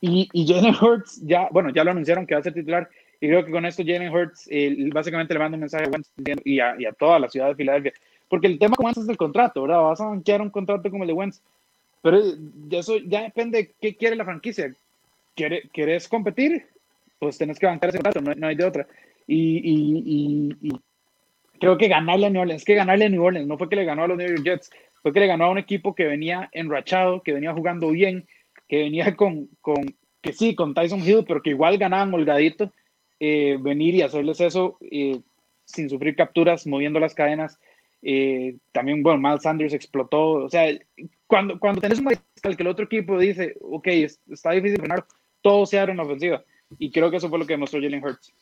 [0.00, 2.88] Y, y Jalen Hurts ya, bueno, ya lo anunciaron que va a ser titular,
[3.22, 4.48] y creo que con esto Jalen Hurts
[4.92, 6.10] básicamente le manda un mensaje a Wentz
[6.44, 7.92] y a, y a, toda la ciudad de Filadelfia.
[8.28, 9.80] Porque el tema con Wentz es el contrato, ¿verdad?
[9.80, 11.40] Vas a banquear un contrato como el de Wentz.
[12.02, 12.20] Pero
[12.72, 14.74] eso ya depende de qué quiere la franquicia.
[15.36, 16.66] ¿Quieres competir?
[17.20, 18.88] Pues tenés que bancar ese contrato, no, hay de otra.
[19.28, 20.72] Y, y, y,
[21.62, 23.84] creo que ganarle a New Orleans, que ganarle a New Orleans, no fue que le
[23.84, 24.70] ganó a los New York Jets,
[25.00, 28.26] fue que le ganó a un equipo que venía enrachado, que venía jugando bien,
[28.66, 29.76] que venía con, con
[30.20, 32.72] que sí, con Tyson Hill, pero que igual ganaban holgadito
[33.20, 35.20] eh, venir y hacerles eso eh,
[35.64, 37.60] sin sufrir capturas, moviendo las cadenas.
[38.02, 40.30] Eh, también, bueno, Miles Sanders explotó.
[40.30, 40.66] O sea,
[41.28, 45.04] cuando, cuando tenés un mariscal que el otro equipo dice, ok, está difícil ganar,
[45.40, 46.42] todo se abre en ofensiva.
[46.80, 48.34] Y creo que eso fue lo que demostró Jalen Hurts.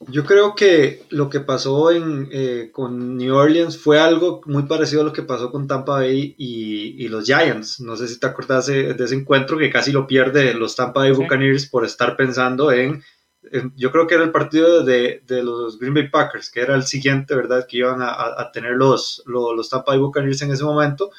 [0.00, 2.28] Yo creo que lo que pasó en,
[2.72, 7.04] con New Orleans fue algo muy parecido a lo que pasó con Tampa Bay y,
[7.04, 7.80] y los Giants.
[7.80, 11.12] No sé si te acuerdas de, ese encuentro que casi lo pierde los Tampa Bay
[11.12, 13.02] Buccaneers por estar pensando en
[13.76, 16.84] yo creo que era el partido de, de, los Green Bay Packers, que era el
[16.84, 17.66] siguiente, ¿verdad?
[17.68, 21.10] Que iban a, a tener los, los, los, Tampa Bay Buccaneers en ese momento.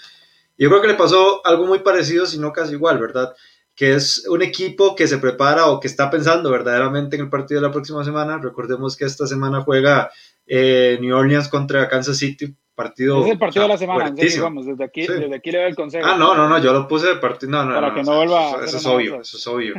[0.57, 3.35] Yo creo que le pasó algo muy parecido, si no casi igual, ¿verdad?
[3.75, 7.61] Que es un equipo que se prepara o que está pensando verdaderamente en el partido
[7.61, 8.37] de la próxima semana.
[8.37, 10.11] Recordemos que esta semana juega
[10.47, 13.25] eh, New Orleans contra Kansas City, partido.
[13.25, 16.07] Es el partido de la semana, vamos, desde aquí, desde aquí le doy el consejo.
[16.07, 17.51] Ah, no, no, no, yo lo puse de partido.
[17.51, 18.63] No, no, Para que no vuelva.
[18.63, 19.75] Eso, es obvio, eso es obvio.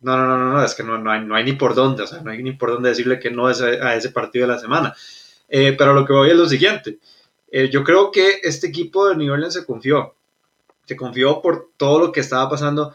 [0.00, 2.02] No, no, no, no, no es que no, no, hay, no hay ni por dónde,
[2.02, 4.52] o sea, no hay ni por dónde decirle que no es a, ese partido de
[4.52, 4.94] la semana.
[5.48, 6.98] Eh, pero lo que voy es lo siguiente.
[7.50, 10.14] Eh, yo creo que este equipo de New Orleans se confió.
[10.84, 12.94] Se confió por todo lo que estaba pasando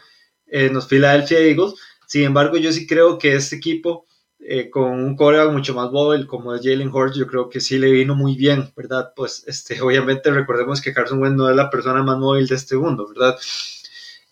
[0.50, 1.74] en los Philadelphia Eagles.
[2.06, 4.06] Sin embargo, yo sí creo que este equipo
[4.42, 7.78] eh, con un coreback mucho más móvil como es Jalen Hurts, yo creo que sí
[7.78, 9.12] le vino muy bien, ¿verdad?
[9.14, 12.76] Pues este, obviamente recordemos que Carson Wentz no es la persona más móvil de este
[12.76, 13.38] mundo, ¿verdad?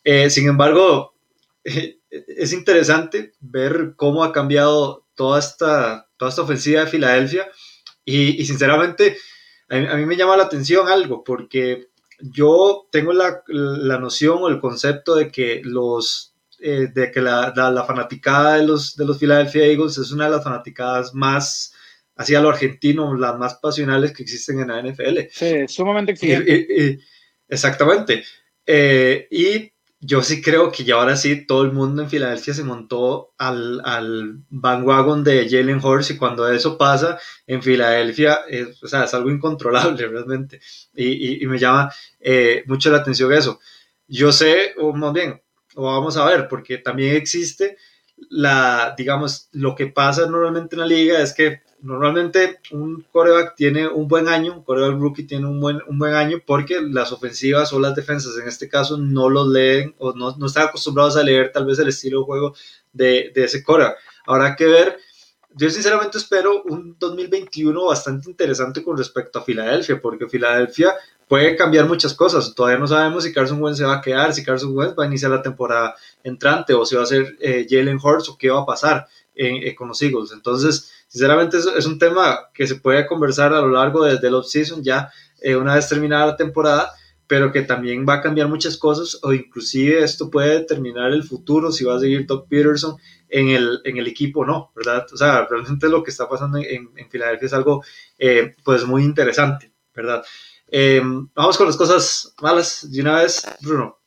[0.05, 1.15] Eh, sin embargo,
[1.63, 7.47] eh, es interesante ver cómo ha cambiado toda esta, toda esta ofensiva de Filadelfia
[8.05, 9.19] y, sinceramente
[9.69, 11.89] a mí, a mí, me llama la atención algo porque
[12.21, 17.53] yo tengo la, la noción o el concepto de que los eh, de que la,
[17.55, 21.73] la, fanaticada de los, de los Philadelphia Eagles es una de las fanaticadas más
[22.17, 25.19] hacia lo argentino, las más pasionales que existen en la NFL.
[25.31, 26.99] Sí, sumamente exigente.
[27.49, 28.25] exactamente.
[28.67, 32.63] Eh, y yo sí creo que ya ahora sí todo el mundo en Filadelfia se
[32.63, 38.87] montó al, al bandwagon de Jalen Hurts y cuando eso pasa en Filadelfia, es, o
[38.87, 40.61] sea, es algo incontrolable realmente.
[40.95, 43.59] Y, y, me llama eh, mucho la atención eso.
[44.07, 45.43] Yo sé, o más bien,
[45.75, 47.77] o vamos a ver, porque también existe
[48.31, 53.87] la, digamos, lo que pasa normalmente en la liga es que normalmente un coreback tiene
[53.87, 57.73] un buen año, un coreback rookie tiene un buen, un buen año porque las ofensivas
[57.73, 61.23] o las defensas en este caso no lo leen o no, no están acostumbrados a
[61.23, 62.55] leer tal vez el estilo de juego
[62.93, 63.97] de, de ese coreback.
[64.27, 64.99] habrá que ver.
[65.55, 70.95] Yo sinceramente espero un 2021 bastante interesante con respecto a Filadelfia, porque Filadelfia
[71.29, 72.55] puede cambiar muchas cosas.
[72.55, 75.07] Todavía no sabemos si Carson Wentz se va a quedar, si Carson Wentz va a
[75.07, 78.63] iniciar la temporada entrante o si va a ser eh, Jalen Hurts o qué va
[78.63, 80.33] a pasar eh, con los Eagles.
[80.33, 84.35] Entonces, sinceramente es, es, un tema que se puede conversar a lo largo desde el
[84.35, 86.93] off-season ya eh, una vez terminada la temporada,
[87.27, 91.73] pero que también va a cambiar muchas cosas o inclusive esto puede determinar el futuro,
[91.73, 92.97] si va a seguir Doug Peterson
[93.29, 95.07] en el, en el equipo o no, ¿verdad?
[95.13, 97.83] O sea, realmente lo que está pasando en, en Filadelfia es algo
[98.65, 100.25] pues muy interesante, ¿verdad?
[100.71, 101.01] Eh,
[101.35, 103.99] vamos con las cosas malas de una vez, Bruno.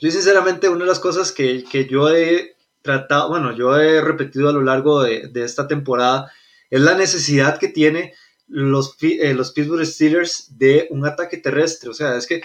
[0.00, 2.51] Yo sinceramente una de las cosas que, que yo he
[2.82, 6.30] tratado, bueno, yo he repetido a lo largo de, de esta temporada
[6.72, 8.14] es la necesidad que tiene
[8.48, 11.90] los, eh, los Pittsburgh Steelers de un ataque terrestre.
[11.90, 12.42] O sea, es que,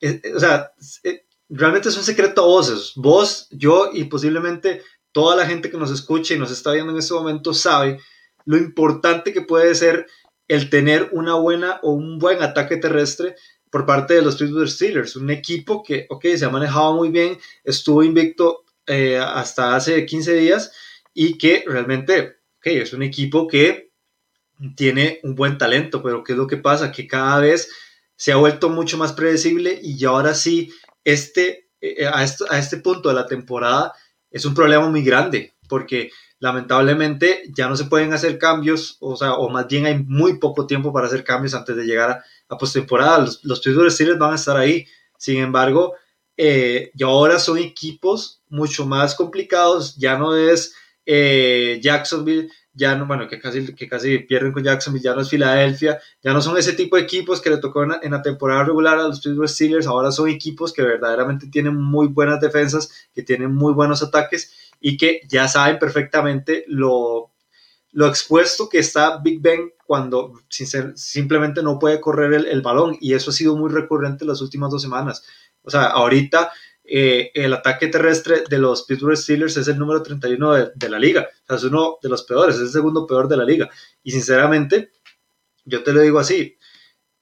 [0.00, 2.92] eh, o sea, eh, realmente es un secreto a voces.
[2.94, 6.98] Vos, yo y posiblemente toda la gente que nos escucha y nos está viendo en
[6.98, 7.98] este momento sabe
[8.44, 10.06] lo importante que puede ser
[10.46, 13.34] el tener una buena o un buen ataque terrestre
[13.70, 17.38] por parte de los Pittsburgh Steelers, un equipo que, ok, se ha manejado muy bien,
[17.64, 20.72] estuvo invicto eh, hasta hace 15 días
[21.14, 23.92] y que realmente, es un equipo que
[24.76, 26.90] tiene un buen talento, pero ¿qué es lo que pasa?
[26.90, 27.70] Que cada vez
[28.16, 30.72] se ha vuelto mucho más predecible y ahora sí,
[31.04, 33.92] este, eh, a, este, a este punto de la temporada
[34.28, 39.34] es un problema muy grande, porque lamentablemente ya no se pueden hacer cambios, o sea,
[39.34, 43.18] o más bien hay muy poco tiempo para hacer cambios antes de llegar a, postemporada.
[43.20, 44.84] Los, los Pittsburgh van a estar ahí.
[45.16, 45.94] Sin embargo,
[46.42, 49.94] eh, y ahora son equipos mucho más complicados.
[49.96, 50.74] Ya no es
[51.04, 55.28] eh, Jacksonville, ya no, bueno, que casi, que casi pierden con Jacksonville, ya no es
[55.28, 58.98] Filadelfia, ya no son ese tipo de equipos que le tocó en, la temporada regular
[58.98, 59.86] a los Pittsburgh Steelers.
[59.86, 64.96] Ahora son equipos que verdaderamente tienen muy buenas defensas, que tienen muy buenos ataques y
[64.96, 67.32] que ya saben perfectamente lo,
[67.92, 73.12] lo expuesto que está Big Ben cuando simplemente no puede correr el, el, balón y
[73.12, 75.22] eso ha sido muy recurrente las últimas dos semanas.
[75.76, 76.50] O sea, ahorita
[76.84, 80.98] eh, el ataque terrestre de los Pittsburgh Steelers es el número 31 de, de, la
[80.98, 83.70] liga, o sea, es uno de los peores, es el segundo peor de la liga.
[84.02, 84.90] Y sinceramente,
[85.64, 86.56] yo te lo digo así,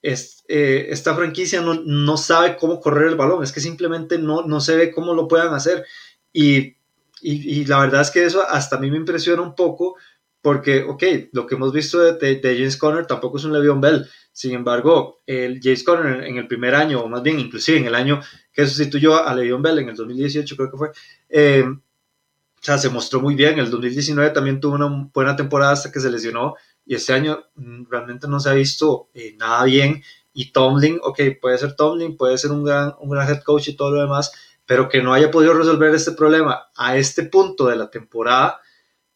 [0.01, 4.43] es, eh, esta franquicia no, no, sabe cómo correr el balón, es que simplemente no,
[4.43, 5.85] no se ve cómo lo puedan hacer.
[6.33, 6.79] Y
[7.21, 9.97] y, y, la verdad es que eso hasta a mí me impresiona un poco
[10.41, 13.81] porque, ok, lo que hemos visto de, de, de James Conner tampoco es un Le'Veon
[13.81, 14.07] Bell.
[14.33, 17.95] Sin embargo, el James Conner en el primer año, o más bien inclusive en el
[17.95, 18.21] año
[18.53, 20.91] que sustituyó a Le'Veon Bell en el 2018 creo que fue,
[21.29, 21.65] eh,
[22.61, 23.59] o sea, se mostró muy bien.
[23.59, 27.85] El 2019 también tuvo una buena temporada hasta que se lesionó y este año mm,
[27.89, 30.03] realmente no se ha visto eh, nada bien.
[30.33, 33.77] Y Tomlin, ok, puede ser Tomlin, puede ser un gran, un gran head coach y
[33.77, 34.33] todo lo demás,
[34.67, 38.61] pero que no haya podido resolver este problema a este punto de la temporada,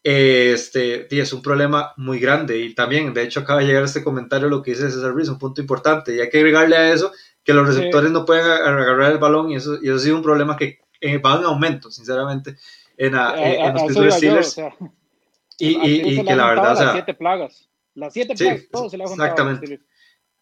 [0.03, 2.59] este, es un problema muy grande.
[2.59, 5.39] Y también, de hecho, acaba de llegar este comentario, lo que dice César Ruiz, un
[5.39, 6.15] punto importante.
[6.15, 7.13] Y hay que agregarle a eso
[7.45, 8.13] que los receptores sí.
[8.13, 11.19] no pueden agarrar el balón y eso, y eso ha sido un problema que eh,
[11.19, 12.57] va en aumento, sinceramente,
[12.97, 14.57] en, a, eh, en los Pittsburgh Steelers.
[14.57, 14.91] Yo, o sea,
[15.59, 18.69] y, y, y que la verdad, o sea, las siete plagas, las siete plagas, sí,
[18.71, 19.81] todo se le ha Exactamente.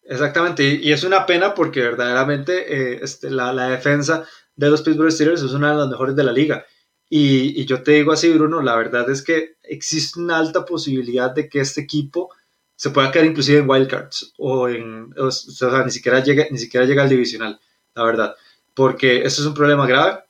[0.03, 5.11] Exactamente, y, es una pena porque verdaderamente eh, este, la, la defensa de los Pittsburgh
[5.11, 6.65] Steelers es una de las mejores de la liga.
[7.13, 11.29] Y, y, yo te digo así, Bruno, la verdad es que existe una alta posibilidad
[11.29, 12.29] de que este equipo
[12.77, 16.85] se pueda quedar inclusive en wildcards o en, o, sea, ni siquiera llega, ni siquiera
[16.85, 17.59] llega al divisional,
[17.95, 18.35] la verdad,
[18.73, 20.23] porque esto es un problema grave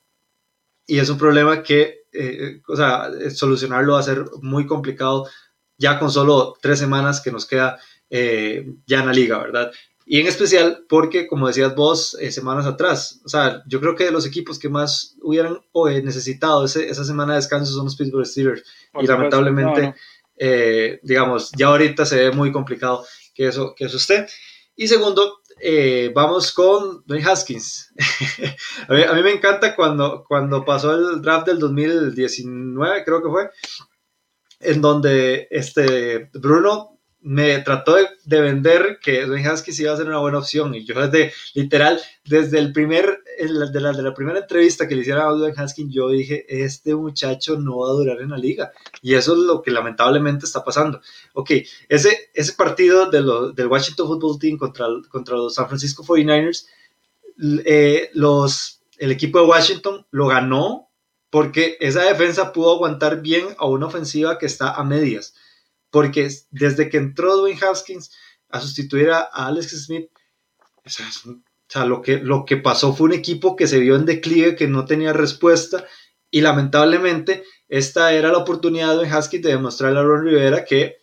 [0.87, 5.27] y es un problema que, eh, o sea, solucionarlo va a ser muy complicado
[5.77, 9.71] ya con solo tres semanas que nos queda eh, ya en la liga, ¿verdad?
[10.11, 14.03] Y en especial porque, como decías vos eh, semanas atrás, o sea, yo creo que
[14.03, 17.95] de los equipos que más hubieran eh, necesitado ese, esa semana de descanso son los
[17.95, 18.61] Pittsburgh Steelers.
[18.91, 19.95] Por y lamentablemente, no, no.
[20.35, 24.27] Eh, digamos, ya ahorita se ve muy complicado que eso, que eso esté.
[24.75, 27.93] Y segundo, eh, vamos con Dwayne Haskins.
[28.89, 33.29] a, mí, a, mí, me encanta cuando, cuando pasó el draft del 2019, creo que
[33.29, 33.49] fue,
[34.59, 40.07] en donde este Bruno me trató de, de, vender que Dwayne Haskins iba a ser
[40.07, 40.73] una buena opción.
[40.73, 45.01] Y yo desde, literal, desde el primer, de la, de la primera entrevista que le
[45.01, 48.71] hicieron a Dwayne Haskins, yo dije, este muchacho no va a durar en la liga.
[49.01, 50.99] Y eso es lo que lamentablemente está pasando.
[51.33, 51.51] Ok,
[51.89, 56.65] ese, ese partido de lo, del Washington Football Team contra, contra los San Francisco 49ers,
[57.65, 60.89] eh, los, el equipo de Washington lo ganó
[61.29, 65.33] porque esa defensa pudo aguantar bien a una ofensiva que está a medias
[65.91, 68.11] porque desde que entró Dwayne Haskins
[68.49, 70.09] a sustituir a Alex Smith,
[70.83, 74.55] o sea, lo, que, lo que pasó fue un equipo que se vio en declive,
[74.55, 75.85] que no tenía respuesta,
[76.31, 81.01] y lamentablemente esta era la oportunidad de Haskins de demostrarle a Ron Rivera que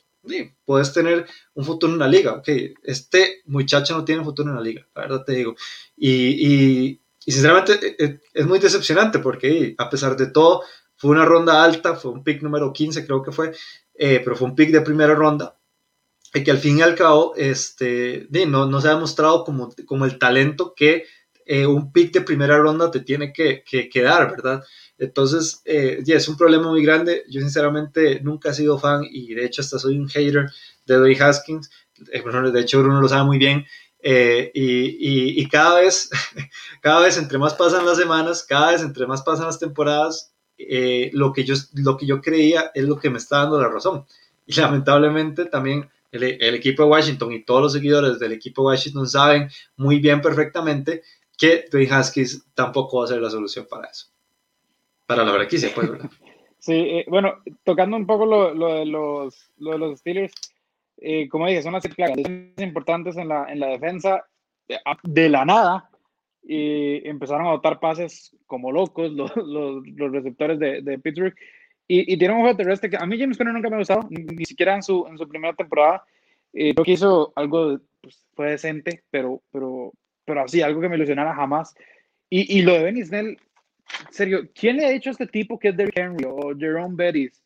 [0.65, 2.33] puedes tener un futuro en la liga.
[2.35, 2.49] Ok,
[2.83, 5.55] este muchacho no tiene futuro en la liga, la verdad te digo.
[5.97, 10.63] Y, y, sinceramente eh, eh, es muy decepcionante porque a pesar de todo,
[10.97, 13.53] fue una ronda alta, fue un pick número 15 creo que fue,
[13.99, 15.59] eh, pero fue un pick de primera ronda.
[16.33, 20.05] Y que al fin y al cabo este, no, no se ha demostrado como, como
[20.05, 21.05] el talento que
[21.67, 24.63] un pick de primera ronda te tiene que, que, que dar, ¿verdad?
[24.99, 27.25] Entonces, eh, es un problema muy grande.
[27.29, 30.51] Yo sinceramente nunca he sido fan y de hecho hasta soy un hater
[30.87, 31.71] de Dwayne Haskins.
[32.13, 33.65] Eh, de hecho, Bruno lo sabe muy bien.
[34.01, 36.11] Eh, y, y, cada vez,
[36.83, 41.11] cada vez entre más pasan las semanas, cada vez entre más pasan las temporadas, eh,
[41.13, 44.05] lo, que yo, lo que yo creía es lo que me está dando la razón.
[44.47, 49.09] Y lamentablemente también el, equipo de Washington y todos los seguidores del equipo de Washington
[49.09, 51.03] saben muy bien perfectamente
[51.37, 54.07] que Dwayne Haskins tampoco va a ser la solución para eso
[55.09, 56.11] para la franquicia, pues, ¿verdad?
[56.59, 60.35] sí, eh, bueno, tocando un poco lo, de, los, lo los Steelers,
[60.99, 62.19] eh, como dije, son las plagas
[62.59, 64.27] importantes en la, en la defensa.
[65.03, 65.89] De la nada,
[66.51, 71.35] y empezaron a botar pases como locos los, los, los receptores de, de, Pittsburgh.
[71.87, 74.09] Y, y tiene un juego terrestre que a mí James Conner nunca me ha gustado,
[74.09, 76.03] ni, siquiera en su, en su primera temporada.
[76.55, 79.93] Eh, creo que hizo algo, pues, fue decente, pero, pero,
[80.25, 81.75] pero así, algo que me ilusionara jamás.
[82.31, 83.37] Y, y lo de Benny Snell,
[84.11, 87.43] serio, ¿quién le ha dicho a este tipo que es Derrick Henry o Jerome Bettis?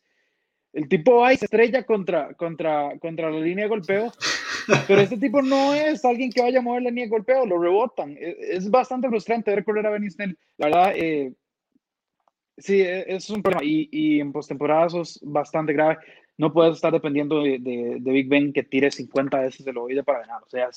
[0.71, 4.13] El tipo va y se estrella contra, contra, contra la línea de golpeo,
[4.87, 7.59] pero este tipo no es alguien que vaya a mover la línea de golpeo, lo
[7.59, 8.17] rebotan.
[8.19, 10.37] E, es, bastante frustrante ver correr a Benny Snell.
[10.57, 11.33] La verdad, eh,
[12.57, 13.63] sí, e, es un problema.
[13.63, 15.97] Y, y en postemporada eso es bastante grave.
[16.37, 20.21] No puedes estar dependiendo de, de, Big Ben que tire 50 veces el oído para
[20.21, 20.41] ganar.
[20.43, 20.69] O sea,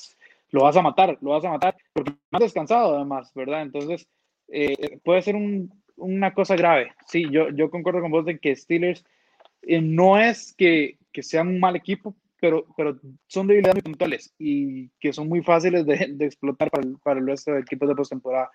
[0.51, 3.63] lo vas a matar, lo vas a matar, porque has descansado además, ¿verdad?
[3.63, 4.07] Entonces,
[4.49, 6.93] eh, puede ser un, una cosa grave.
[7.07, 9.03] Sí, yo, yo concuerdo con vos de que Steelers
[9.63, 14.33] eh, no es que, que sean un mal equipo, pero, pero son debilidades muy puntuales
[14.37, 17.87] y que son muy fáciles de, de explotar para el, para el resto del equipo
[17.87, 18.51] de postemporada.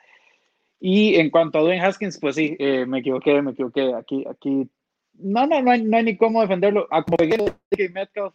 [0.80, 3.95] Y en cuanto a Dwayne Haskins, pues sí, eh, me equivoqué, me equivoqué.
[3.95, 4.68] Aquí, aquí,
[5.14, 6.89] no, no, no hay, no hay ni cómo defenderlo.
[6.91, 8.35] A que Metcalf,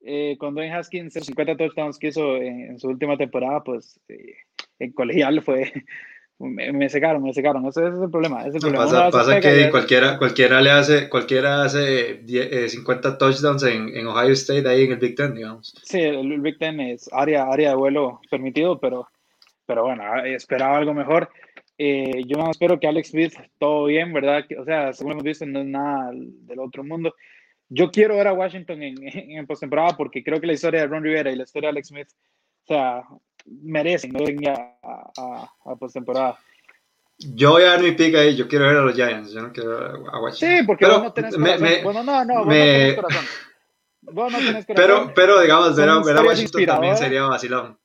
[0.00, 4.00] eh, con Dwayne Haskins, 50 touchdowns que hizo en, en su última temporada, pues
[4.80, 5.72] en colegial fue,
[6.38, 7.66] me, me, secaron, me secaron.
[7.66, 8.46] Ese, es el problema.
[8.46, 8.84] Ese problema.
[8.84, 12.22] Pasa, pasa que cualquiera, cualquiera le hace, cualquiera hace
[12.68, 15.74] 50 eh, touchdowns en, en, Ohio State ahí en el Big Ten, digamos.
[15.82, 19.08] Sí, el, Big Ten es área, área de vuelo permitido, pero,
[19.66, 21.28] pero bueno, esperaba algo mejor.
[21.76, 24.44] Eh, yo espero que Alex Smith todo bien, ¿verdad?
[24.58, 27.14] O sea, según hemos visto, no es nada del otro mundo.
[27.68, 31.02] Yo quiero ver a Washington en, en, postemporada porque creo que la historia de Ron
[31.02, 32.08] Rivera y la historia de Alex Smith,
[32.64, 33.02] o sea,
[33.62, 36.38] merecen no venga a, a, a postemporada.
[37.18, 39.52] Yo voy a dar mi pick ahí, yo quiero ver a los Giants, yo no
[39.52, 40.58] quiero ver a Washington.
[40.58, 41.62] Sí, porque pero vos no tenés corazón.
[41.62, 43.24] Me, bueno, no, no, vos me, no tenés corazón.
[44.02, 44.74] Vos no tenés corazón.
[44.76, 47.76] Pero, pero digamos, ver a, ver a Washington también sería vacilón.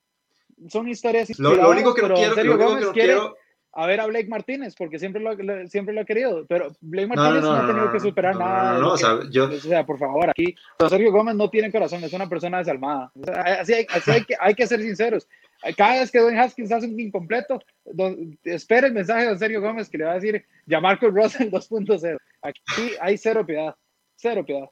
[0.68, 1.36] Son historias.
[1.38, 3.36] Lo, lo único que no quiero, lo único que no quiero
[3.76, 5.36] a ver a Blake Martínez, porque siempre lo,
[5.68, 8.78] siempre lo ha querido, pero Blake Martínez no, ha tenido que superar nada.
[8.78, 9.46] No, o sea, yo...
[9.46, 10.54] o sea, por favor, aquí,
[10.88, 13.10] Sergio Gómez no tiene corazón, es una persona desalmada.
[13.58, 15.26] así hay, así hay, que, hay que ser sinceros.
[15.76, 17.60] Cada vez que Don Haskins hace un incompleto,
[18.44, 22.18] espera el mensaje de Sergio Gómez que le va a decir, Marco Russell 2.0.
[22.42, 23.74] Aquí hay cero piedad,
[24.16, 24.68] cero piedad.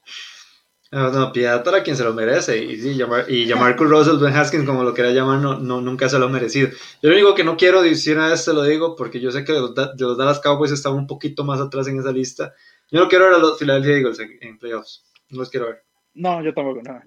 [0.92, 2.62] No, no, piedad para quien se lo merece.
[2.62, 6.06] Y, sí, llamar, y llamar Russell, Ben Haskins, como lo quiera llamar, no, no, nunca
[6.10, 6.68] se lo ha merecido.
[7.02, 9.42] Yo lo único que no quiero decir una vez te lo digo, porque yo sé
[9.42, 12.54] que de los, de los Dallas Cowboys están un poquito más atrás en esa lista.
[12.90, 15.02] Yo no quiero ver a los Philadelphia Eagles en, playoffs.
[15.30, 15.82] No los quiero ver.
[16.12, 16.82] No, yo tampoco.
[16.82, 17.00] No.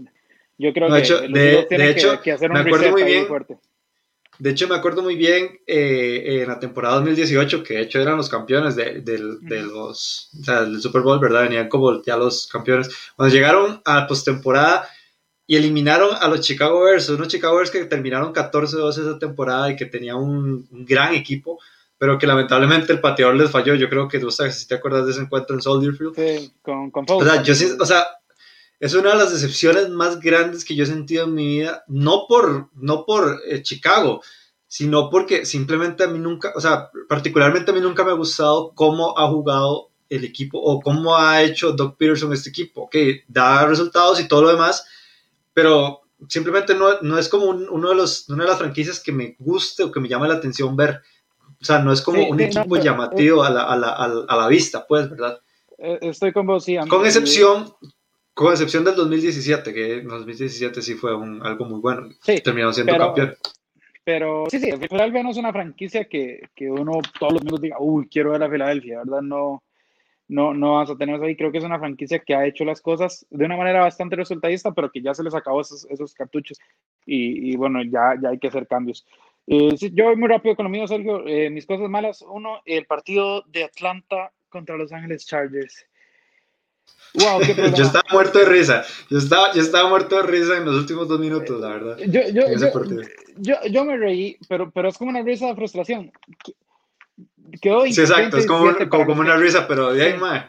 [0.57, 3.27] Yo creo que hecho, de, de hecho, que, hacer un me acuerdo muy bien.
[3.27, 3.59] Fuerte.
[4.39, 8.17] De hecho, me acuerdo muy bien eh, en la temporada 2018, que de hecho eran
[8.17, 11.43] los campeones de, los, o sea, del Super Bowl, ¿verdad?
[11.43, 12.89] Venían como ya los campeones.
[13.15, 14.87] Cuando llegaron a postemporada
[15.47, 19.75] y eliminaron a los Chicago Bears, unos Chicago Bears que terminaron 14-12 esa temporada y
[19.75, 21.59] que tenían un, gran equipo,
[21.97, 23.75] pero que lamentablemente el pateador les falló.
[23.75, 26.15] Yo creo que tú sabes, si te acuerdas de ese encuentro en Soldier Field.
[26.15, 28.05] Sí, con, con O sea, yo sí, o sea,
[28.79, 32.25] es una de las decepciones más grandes que yo he sentido en mi vida, no
[32.27, 34.21] por, no por eh, Chicago,
[34.67, 38.73] sino porque simplemente a mí nunca, o sea, particularmente a mí nunca me ha gustado
[38.75, 43.65] cómo ha jugado el equipo o cómo ha hecho Doc Peterson este equipo, que da
[43.65, 44.85] resultados y todo lo demás,
[45.53, 49.35] pero simplemente no, no es como uno de los, una de las franquicias que me
[49.39, 51.01] guste o que me llame la atención ver.
[51.61, 54.85] O sea, no es como un equipo llamativo a, la, a, la, a, la, vista,
[54.85, 55.39] pues, ¿verdad?
[55.77, 56.77] Eh, estoy con vos, sí.
[56.89, 57.73] Con excepción,
[58.35, 62.09] con excepción del 2017, que en 2017 sí fue un, algo muy bueno.
[62.21, 63.33] Sí, Terminó siendo campeón.
[64.03, 67.77] Pero sí, sí, Philadelphia no es una franquicia que, que uno todos los minutos diga,
[67.79, 69.21] uy, quiero ver a Filadelfia, ¿verdad?
[69.21, 69.63] No,
[70.27, 71.35] no, no vas a tener eso ahí.
[71.35, 74.73] Creo que es una franquicia que ha hecho las cosas de una manera bastante resultadista,
[74.73, 76.59] pero que ya se les acabó esos, esos cartuchos
[77.05, 79.05] y, bueno, ya, ya hay que hacer cambios.
[79.47, 81.25] Eh, yo voy muy rápido con lo mío, Sergio.
[81.25, 82.21] Eh, mis cosas malas.
[82.21, 85.85] Uno, el partido de Atlanta contra Los Ángeles Chargers.
[87.15, 88.83] Wow, qué yo estaba muerto de risa.
[89.09, 91.97] Yo estaba, yo estaba muerto de risa en los últimos dos minutos, la verdad.
[91.99, 92.43] Yo, yo,
[93.37, 96.11] yo, yo, me reí, pero, pero es como una risa de frustración.
[97.61, 100.45] Quedó sí, exacto, es como, como, una risa, pero de ahí, más.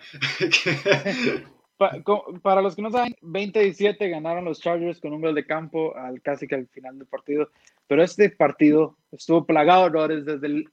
[2.42, 6.22] para los que no saben, 20-17 ganaron los Chargers con un gol de campo al
[6.22, 7.50] casi que al final del partido.
[7.86, 10.70] Pero este partido estuvo plagado de errores desde el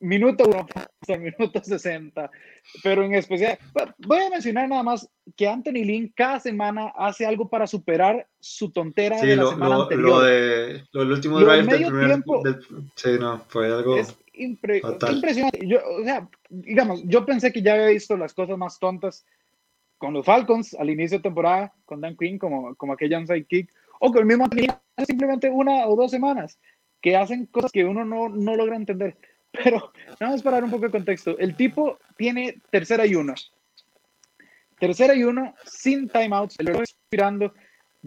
[0.00, 0.66] minuto 1
[1.00, 2.30] hasta el minuto 60.
[2.82, 3.58] Pero en especial,
[3.98, 8.70] voy a mencionar nada más que Anthony Lynn cada semana hace algo para superar su
[8.70, 10.08] tontera de la semana anterior.
[10.08, 12.42] Lo de lo del último drive del primer, tiempo,
[12.94, 15.66] sí, no, fue algo es impresionante.
[15.66, 19.24] Yo, o sea, digamos, yo pensé que ya había visto las cosas más tontas
[19.98, 23.72] con los Falcons al inicio de temporada, con Dan Quinn como, como aquella onside kick,
[24.00, 24.66] o con el mismo Anthony
[25.06, 26.58] simplemente una o dos semanas,
[27.00, 29.16] que hacen cosas que uno no, no logra entender.
[29.52, 31.38] Pero vamos a dar un poco de contexto.
[31.38, 33.34] El tipo tiene tercera y uno.
[34.78, 37.54] Tercera y uno, sin timeouts, el reloj expirando,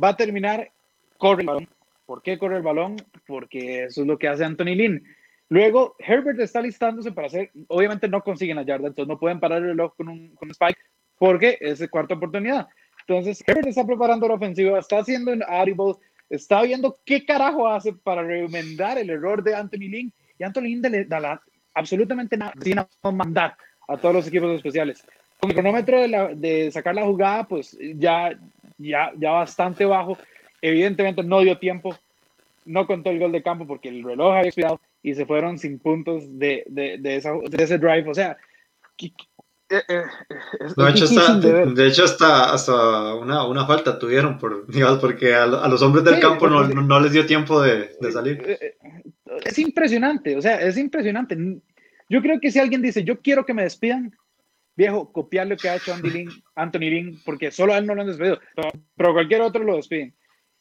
[0.01, 0.71] va a terminar,
[1.17, 1.69] corre el balón.
[2.05, 2.97] ¿Por qué corre el balón?
[3.25, 5.03] Porque eso es lo que hace Anthony Lynn.
[5.49, 9.59] Luego, Herbert está listándose para hacer, obviamente no consiguen la yarda, entonces no pueden parar
[9.59, 10.77] el reloj con un, con un spike,
[11.17, 12.67] porque es cuarta oportunidad.
[13.07, 15.95] Entonces, Herbert está preparando la ofensiva, está haciendo un audible,
[16.29, 20.81] está viendo qué carajo hace para remendar el error de Anthony Lynn y Anthony Lynn
[20.81, 21.41] le da
[21.73, 22.79] absolutamente nada, sin
[23.13, 23.55] mandar
[23.87, 25.05] a todos los equipos especiales.
[25.39, 28.37] Con el cronómetro de, de, sacar la jugada, pues ya,
[28.77, 30.17] ya, ya bastante bajo.
[30.61, 31.95] Evidentemente no dio tiempo,
[32.65, 35.79] no contó el gol de campo porque el reloj había expirado y se fueron sin
[35.79, 38.09] puntos de, de, de, esa, de ese drive.
[38.09, 38.37] O sea,
[39.71, 40.03] eh, eh,
[40.75, 45.45] de, hecho, hasta, de, hecho, hasta, hasta una, una, falta tuvieron, por, digamos, porque a,
[45.45, 48.43] los hombres del campo no, no, les dio tiempo de, de, salir.
[48.45, 48.75] Eh,
[49.45, 51.37] es impresionante, o sea, es impresionante.
[52.09, 54.15] Yo creo que si alguien dice, yo quiero que me despidan,
[54.75, 57.95] viejo, copiar lo que ha hecho Andy Lynn, Anthony Lynn, porque solo a él no
[57.95, 58.39] lo han despedido,
[58.95, 60.15] pero cualquier otro lo despiden.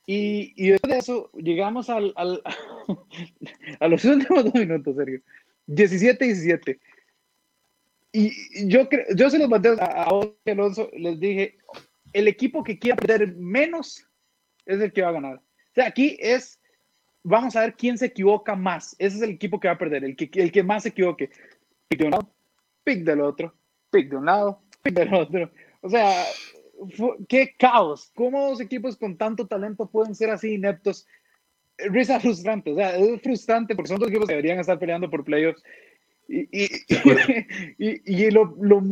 [0.07, 2.43] Y, y después de eso, llegamos al, al
[3.81, 5.21] a los últimos dos minutos, Sergio.
[5.67, 6.79] 17-17.
[8.13, 8.33] Y
[8.69, 10.11] yo, yo se los mandé a, a
[10.47, 11.59] Alonso, les dije,
[12.13, 14.05] el equipo que quiera perder menos
[14.65, 15.37] es el que va a ganar.
[15.37, 16.58] O sea, aquí es,
[17.23, 18.95] vamos a ver quién se equivoca más.
[18.99, 21.31] Ese es el equipo que va a perder, el que, el que más se equivoque.
[21.89, 22.31] Pick de un lado,
[22.85, 23.55] pick del otro,
[23.91, 25.51] pick de un lado, pick del otro.
[25.81, 26.25] O sea,
[27.29, 28.11] qué caos.
[28.15, 31.07] ¿Cómo dos equipos con tanto talento pueden ser así ineptos?
[31.79, 35.25] Risa frustrante, o sea, es frustrante porque son dos equipos que deberían estar peleando por
[35.25, 35.63] playoffs
[36.29, 36.69] y, y,
[38.05, 38.83] y, lo, lo,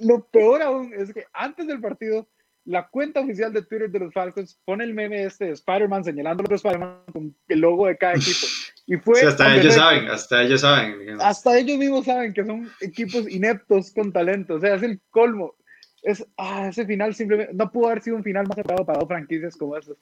[0.00, 2.28] lo, peor aún es que antes del partido,
[2.64, 6.42] la cuenta oficial de Twitter de los Falcons pone el meme este de Spider-Man señalando
[6.42, 8.46] a otro Spider-Man con el logo de cada equipo.
[8.86, 11.20] Y fue hasta ellos saben, hasta ellos saben.
[11.20, 14.54] Hasta ellos mismos saben que son equipos ineptos con talento.
[14.54, 15.54] O sea, es el colmo.
[16.02, 19.08] Es, ah, ese final simplemente no pudo haber sido un final más cerrado para dos
[19.08, 19.96] franquicias como esas.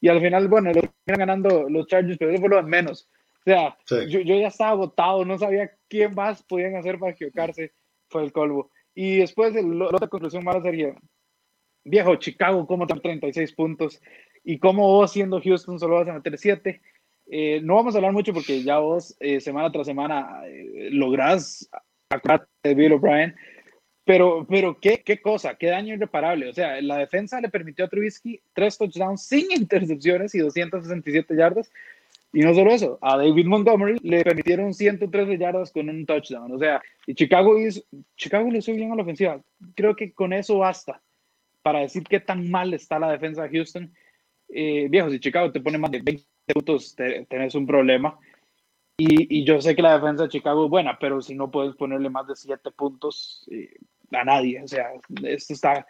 [0.00, 3.08] Y al final, bueno, lo ganando los Chargers, pero eso fue lo de menos.
[3.40, 7.72] O sea, yo, yo, ya estaba agotado, no sabía quién más podían hacer para equivocarse.
[8.08, 8.70] Fue el colmo.
[8.94, 10.94] Y después, la otra conclusión más sería,
[11.86, 14.02] viejo, Chicago, ¿cómo te 36 puntos?
[14.44, 16.80] Y cómo vos, siendo Houston, solo vas a meter 7.
[17.28, 21.68] Eh, no vamos a hablar mucho porque ya vos, eh, semana tras semana, eh, lográs
[22.10, 23.34] acordarte de Bill O'Brien.
[24.04, 26.48] Pero, pero ¿qué, qué cosa, qué daño irreparable.
[26.48, 31.70] O sea, la defensa le permitió a Trubisky tres touchdowns sin intercepciones y 267 yardas.
[32.32, 36.52] Y no solo eso, a David Montgomery le permitieron 113 yardas con un touchdown.
[36.52, 37.82] O sea, y Chicago, hizo,
[38.16, 39.40] Chicago le hizo bien a la ofensiva.
[39.74, 41.00] Creo que con eso basta
[41.66, 43.92] para decir qué tan mal está la defensa de Houston.
[44.48, 48.16] Eh, viejo, si Chicago te pone más de 20 puntos, tenés un problema.
[48.96, 51.74] Y, y, yo sé que la defensa de Chicago es buena, pero si no puedes
[51.74, 53.74] ponerle más de 7 puntos eh,
[54.12, 54.62] a nadie.
[54.62, 54.92] O sea,
[55.24, 55.84] esto está.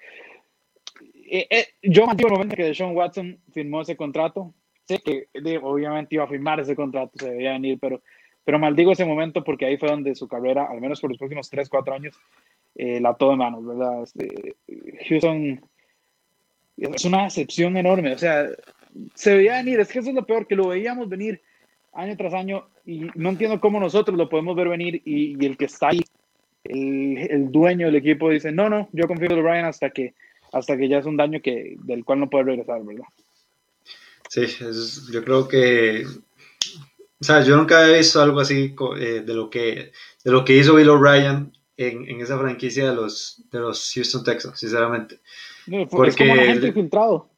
[1.30, 4.54] Eh, eh, yo mantengo el momento que Deshaun Watson firmó ese contrato
[4.86, 5.28] sé que
[5.62, 8.00] obviamente iba a firmar ese contrato, se debía venir, pero,
[8.44, 11.50] pero maldigo ese momento porque ahí fue donde su carrera, al menos por los próximos
[11.50, 12.16] 3, 4 años,
[12.76, 14.02] eh, la todo en manos, ¿verdad?
[14.02, 14.56] Este,
[15.08, 15.60] Houston
[16.76, 18.48] es una excepción enorme, o sea,
[19.14, 21.40] se veía venir, es que eso es lo peor, que lo veíamos venir
[21.92, 25.64] año tras año y no entiendo cómo nosotros lo podemos ver venir y, el que
[25.64, 26.02] está ahí,
[26.64, 30.14] el, el, dueño del equipo dice, no, no, yo confío en Ryan hasta que,
[30.52, 33.04] hasta que ya es un daño que, del cual no puede regresar, ¿verdad?
[34.28, 34.46] Sí,
[35.12, 36.04] yo creo que,
[37.20, 39.92] o sea, yo nunca había visto algo así eh, de, lo que,
[40.24, 44.24] de lo que hizo Bill O'Brien en, en, esa franquicia de los, de los Houston
[44.24, 45.20] Texans, sinceramente.
[45.90, 47.30] Porque, es como agente infiltrado.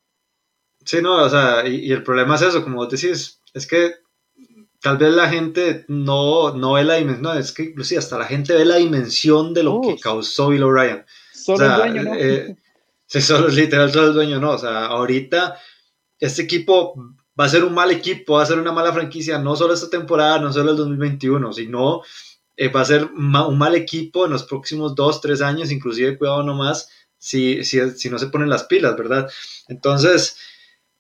[0.85, 3.95] Sí, no, o sea, y, el problema es eso, como vos decís, es que
[4.81, 8.25] tal vez la gente no, no ve la dimensión, no, es que inclusive hasta la
[8.25, 11.05] gente ve la dimensión de lo que causó Bill O'Brien.
[11.33, 12.15] Solo el dueño, ¿no?
[12.15, 12.57] Eh,
[13.07, 15.59] sí, solo, literal, solo el dueño, no, o sea, ahorita
[16.19, 16.95] este equipo
[17.39, 19.91] va a ser un mal equipo, va a ser una mala franquicia, no solo esta
[19.91, 22.03] temporada, no solo el 2021, sino
[22.57, 26.43] eh, va a ser un mal equipo en los próximos dos, tres años, inclusive cuidado
[26.43, 26.89] nomás
[27.19, 29.31] si, si, si no se ponen las pilas, ¿verdad?
[29.69, 30.37] Entonces,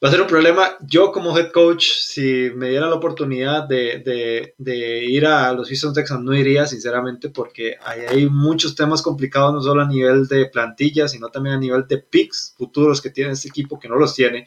[0.02, 0.76] va a ser un problema.
[0.80, 5.94] Yo como head coach, si me diera la oportunidad de, de, ir a los Houston
[5.94, 10.46] Texans, no iría, sinceramente, porque hay, hay, muchos temas complicados, no solo a nivel de
[10.46, 14.14] plantilla, sino también a nivel de picks futuros que tiene este equipo, que no los
[14.14, 14.44] tiene.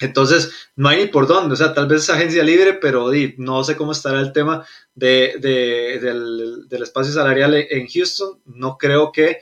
[0.00, 3.62] Entonces, no hay ni por dónde, o sea, tal vez es agencia libre, pero no
[3.64, 4.64] sé cómo estará el tema
[4.94, 8.40] de, del, del, espacio salarial en Houston.
[8.46, 9.40] No creo que,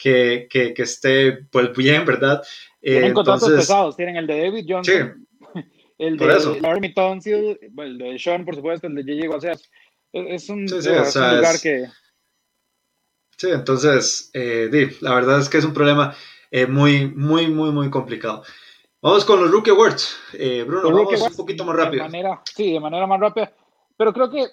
[0.00, 2.42] que, que, que esté pues, bien, ¿verdad?
[2.80, 5.26] Tienen contratos pesados, tienen el de David Johnson,
[5.98, 9.52] el de Larry Tonsil, el de Sean, por supuesto, el de J.J.
[10.12, 11.86] o Es un, sí, es un lugar que...
[13.36, 16.14] Sí, entonces, eh, la verdad es que es un problema
[16.50, 18.42] eh, muy, muy, muy, muy complicado.
[19.02, 20.16] Vamos con los Rookie Awards.
[20.34, 22.04] Eh, Bruno, vamos un poquito más rápido.
[22.04, 23.52] De manera, sí, de manera más rápida.
[23.96, 24.46] Pero creo que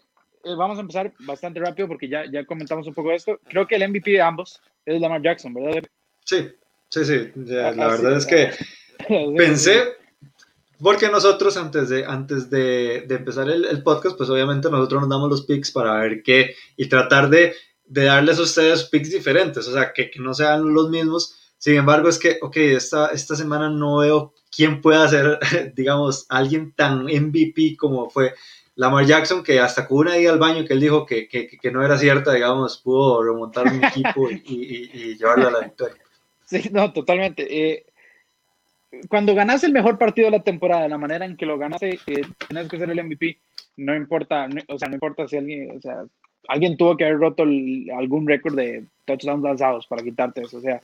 [0.43, 3.39] eh, vamos a empezar bastante rápido porque ya, ya comentamos un poco esto.
[3.47, 5.83] Creo que el MVP de ambos es Lamar Jackson, ¿verdad?
[6.25, 6.49] Sí,
[6.89, 8.51] Sí, sí, la verdad es que
[9.37, 9.83] pensé,
[10.79, 15.09] porque nosotros antes de, antes de, de empezar el, el, podcast, pues obviamente nosotros nos
[15.09, 17.53] damos los picks para ver qué y tratar de,
[17.85, 21.35] de darles a ustedes picks diferentes, o sea, que, que, no sean los mismos.
[21.57, 25.39] Sin embargo, es que, ok, esta, esta semana no veo quién pueda ser,
[25.75, 28.33] digamos, alguien tan MVP como fue
[28.77, 31.71] Lamar Jackson, que hasta con una ida al baño que él dijo que, que, que
[31.71, 35.97] no era cierta, digamos, pudo remontar un equipo y, y, y llevarlo a la victoria.
[36.45, 37.45] Sí, no, totalmente.
[37.49, 37.85] Eh,
[39.09, 41.97] cuando ganas el mejor partido de la temporada, la manera en que lo ganas, eh,
[42.47, 43.39] tienes que ser el MVP.
[43.77, 46.03] No importa, o sea, no importa si alguien, o sea,
[46.47, 50.57] alguien tuvo que haber roto algún récord de touchdowns lanzados para quitarte eso.
[50.57, 50.81] O sea,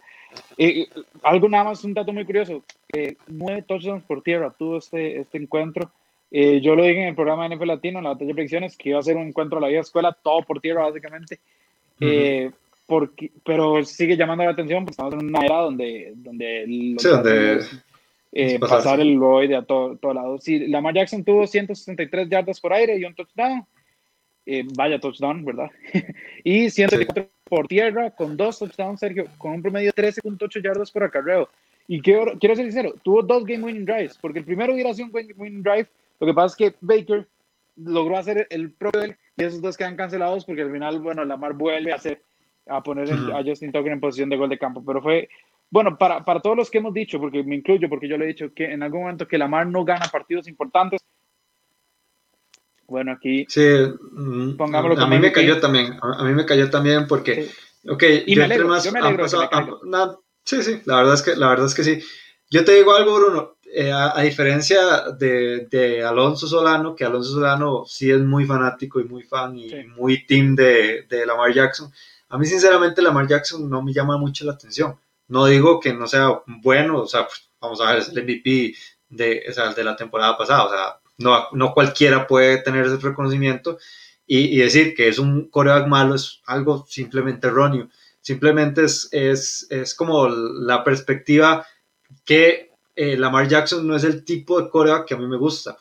[0.58, 0.88] eh,
[1.22, 2.64] algo nada más, un dato muy curioso.
[3.28, 5.92] nueve touchdowns por tierra tuvo este, este encuentro.
[6.34, 8.90] Yo lo dije en el programa de NFL Latino, en la batalla de predicciones, que
[8.90, 11.40] iba a ser un encuentro a la vida escuela, todo por tierra, básicamente
[12.86, 16.66] porque, pero sigue llamando la atención porque estamos en una era donde, donde,
[17.00, 17.62] sí, donde
[18.32, 20.38] eh, pasar el Lloyd a todo, todo lado.
[20.40, 23.66] Sí, Lamar Jackson tuvo 163 yardas por aire y un touchdown.
[24.46, 25.72] Eh, vaya touchdown, ¿verdad?
[26.44, 31.04] y 104 por tierra con dos touchdowns, Sergio, con un promedio de 13.8 yardas por
[31.04, 31.50] acarreo.
[31.88, 35.08] Y quiero, quiero ser sincero, tuvo dos game winning drives, porque el primero hubiera sido
[35.08, 35.88] un game winning drive.
[36.24, 37.28] Lo que pasa es que Baker
[37.76, 41.92] logró hacer el propio y esos dos quedan cancelados porque al final, bueno, Lamar vuelve
[41.92, 42.22] a hacer
[42.66, 45.28] a poner a Justin Tucker en posición de gol de campo, pero fue,
[45.70, 48.30] bueno, para, para todos los que hemos dicho, porque me incluyo, porque yo le he
[48.30, 51.02] dicho que en algún momento que Lamar no gana partidos importantes,
[52.88, 53.68] bueno, aquí sí,
[54.14, 57.90] mm, pongámoslo a, a mí me cayó también, a, mí me cayó también porque, sí.
[57.90, 58.84] ok, y yo, entre más,
[60.46, 62.00] sí, sí, la verdad es que, la verdad es que sí.
[62.50, 67.32] Yo te digo algo, Bruno, eh, a, a, diferencia de, de, Alonso Solano, que Alonso
[67.34, 69.84] Solano sí es muy fanático y muy fan y sí.
[69.96, 71.92] muy team de, de Lamar Jackson,
[72.34, 74.98] a mí, sinceramente, Lamar Jackson no me llama mucho la atención.
[75.28, 78.74] No digo que no sea bueno, o sea, pues, vamos a ver, es el MVP
[79.10, 82.98] de, o sea, de la temporada pasada, o sea, no, no cualquiera puede tener ese
[82.98, 83.78] reconocimiento
[84.26, 87.90] y, y, decir que es un coreback malo es algo simplemente erróneo.
[88.20, 91.68] Simplemente es, es, es como la perspectiva
[92.26, 95.78] que eh, Lamar Jackson no es el tipo de coreback que a mí me gusta.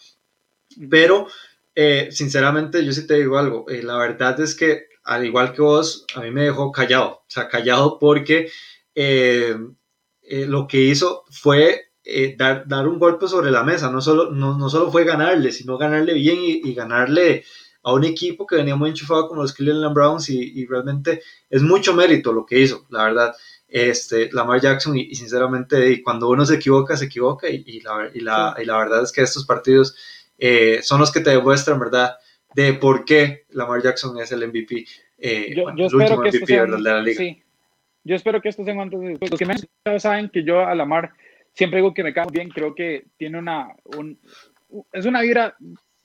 [0.90, 1.26] Pero,
[1.74, 3.68] eh, sinceramente, yo sí te digo algo.
[3.68, 7.24] Eh, la verdad es que al igual que vos, a mí me dejó callado, o
[7.26, 8.50] sea, callado porque
[8.94, 9.56] eh,
[10.22, 11.88] lo que hizo fue
[12.36, 16.14] dar, dar, un golpe sobre la mesa, no solo, no, solo fue ganarle, sino ganarle
[16.14, 17.44] bien y, ganarle
[17.82, 21.94] a un equipo que venía muy enchufado como los Cleveland Browns y, realmente es mucho
[21.94, 23.34] mérito lo que hizo, la verdad.
[23.75, 28.79] Este, Lamar Jackson y, sinceramente cuando uno se equivoca, se equivoca y, la, la, la,
[28.79, 29.97] verdad es que estos partidos
[30.83, 32.16] son los que te demuestran, ¿verdad?
[32.55, 34.87] de por qué Lamar Jackson es el MVP.
[35.18, 37.18] Eh, yo, yo espero que MVP sean, de la liga.
[37.18, 37.43] Sí.
[38.05, 39.55] Yo espero que estos sean antes de, los que me
[39.85, 41.12] han saben que yo a Lamar
[41.53, 44.18] siempre digo que me cae bien, creo que tiene una un,
[44.93, 45.57] es una vibra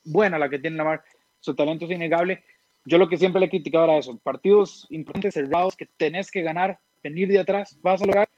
[0.03, 1.03] buena la que tiene Lamar,
[1.39, 2.43] su talento es innegable.
[2.85, 6.41] Yo lo que siempre le he criticado era eso, partidos importantes, cerrados, que tenés que
[6.41, 8.29] ganar, venir de atrás, vas a lograr.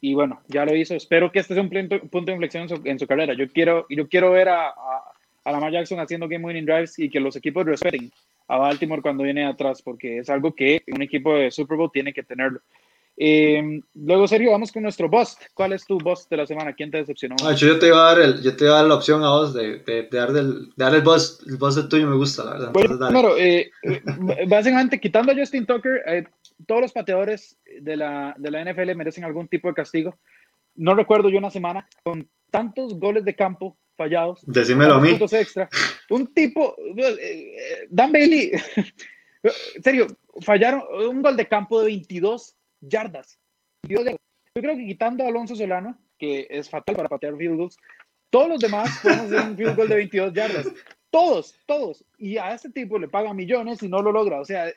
[0.00, 0.94] Y bueno, ya lo hizo.
[0.94, 3.34] Espero que este sea un punto, punto de inflexión en su, en su, carrera.
[3.34, 5.12] Yo quiero, yo quiero ver a, a
[5.44, 8.12] a Lamar Jackson haciendo game winning drives y que los equipos respeten
[8.48, 12.12] a Baltimore cuando viene atrás, porque es algo que un equipo de Super Bowl tiene
[12.12, 12.60] que tenerlo.
[13.16, 15.42] Eh, luego, Sergio, vamos con nuestro bust.
[15.52, 16.72] ¿Cuál es tu bust de la semana?
[16.72, 17.36] ¿Quién te decepcionó?
[17.44, 19.30] Ah, yo, te iba a dar el, yo te iba a dar la opción a
[19.30, 21.46] vos de, de, de dar, del, de dar el bust.
[21.46, 22.72] El bust tuyo me gusta, la verdad.
[22.72, 23.70] Bueno, primero, eh,
[24.48, 26.24] básicamente, quitando a Justin Tucker, eh,
[26.66, 30.18] todos los pateadores de la, de la NFL merecen algún tipo de castigo.
[30.74, 34.42] No recuerdo yo una semana con tantos goles de campo fallados.
[34.46, 35.10] Decímelo a mí.
[35.10, 35.68] Puntos extra.
[36.10, 38.52] Un tipo, eh, Dan Bailey,
[39.82, 40.06] serio,
[40.40, 43.38] fallaron un gol de campo de 22 yardas.
[43.82, 44.00] Yo
[44.54, 47.76] creo que quitando a Alonso Solano, que es fatal para patear field goals,
[48.30, 50.66] todos los demás podemos hacer un field goal de 22 yardas.
[51.10, 52.04] Todos, todos.
[52.16, 54.40] Y a este tipo le pagan millones y no lo logra.
[54.40, 54.72] O sea,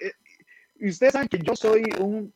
[0.79, 2.33] eh, ustedes saben que yo soy un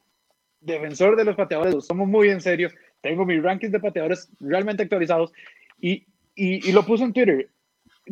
[0.61, 2.69] defensor de los pateadores, somos muy en serio.
[3.01, 5.31] Tengo mis rankings de pateadores realmente actualizados
[5.79, 7.49] y, y, y, lo puse en Twitter.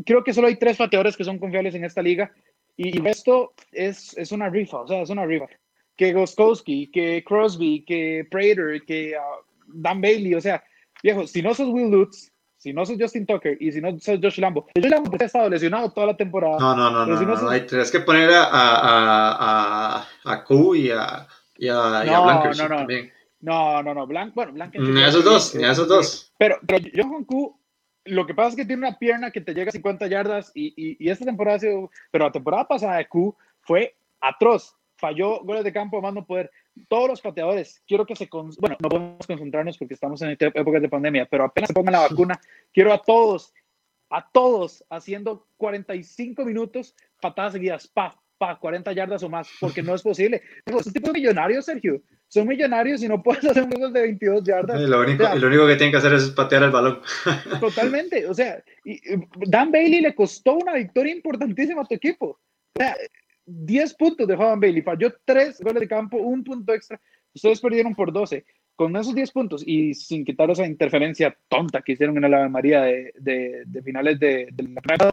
[0.06, 2.32] Creo que solo hay tres pateadores que son confiables en esta liga
[2.78, 5.48] y, y esto es, es una rifa, o sea, es una rifa
[5.98, 10.64] que Goskowski, que Crosby, que Prater, que uh, Dan Bailey, o sea,
[11.04, 14.20] viejo, si no sos Will Lutz, si no sos Justin Tucker y si no sos
[14.22, 16.58] Josh Lambo, Josh Lambo ha estado lesionado toda la temporada.
[16.60, 17.52] No, no, no, no, si no, no, sos...
[17.52, 21.28] hay, tienes que poner a, a, a, a Q y a,
[21.58, 22.76] y a, no, y no, no.
[22.76, 23.14] también.
[23.40, 24.76] No, no, no, Blank, bueno, Blank.
[24.76, 26.34] Ni a esos dos, ni a esos dos.
[26.40, 27.60] Pero, pero Johan Q,
[28.06, 30.74] lo que pasa es que tiene una pierna que te llega a 50 yardas y,
[30.76, 35.42] y, y esta temporada ha sido, pero la temporada pasada de Q fue atroz falló
[35.44, 36.52] goles de campo, más no poder.
[36.88, 38.52] Todos los pateadores, quiero que se, con...
[38.60, 42.02] bueno, no podemos concentrarnos porque estamos en épocas de pandemia, pero apenas se pongan la
[42.02, 42.40] vacuna,
[42.74, 43.54] quiero a todos,
[44.10, 49.96] a todos haciendo 45 minutos, patadas seguidas, pa, pa, 40 yardas o más, porque no
[49.96, 50.42] es posible.
[50.66, 54.44] Estos tipos de millonarios, Sergio, son millonarios y no puedes hacer un gol de 22
[54.44, 54.80] yardas.
[54.82, 57.02] lo, único, o sea, lo único que tienen que hacer es patear el balón.
[57.60, 58.62] Totalmente, o sea,
[59.48, 62.40] Dan Bailey le costó una victoria importantísima a tu equipo.
[62.76, 62.96] O sea,
[63.48, 67.00] 10 puntos de Juan Bailey, falló 3 goles de campo, un punto extra.
[67.34, 68.46] Ustedes perdieron por 12.
[68.76, 72.82] Con esos 10 puntos y sin quitar esa interferencia tonta que hicieron en la María
[72.82, 75.12] de, de, de finales de, de, la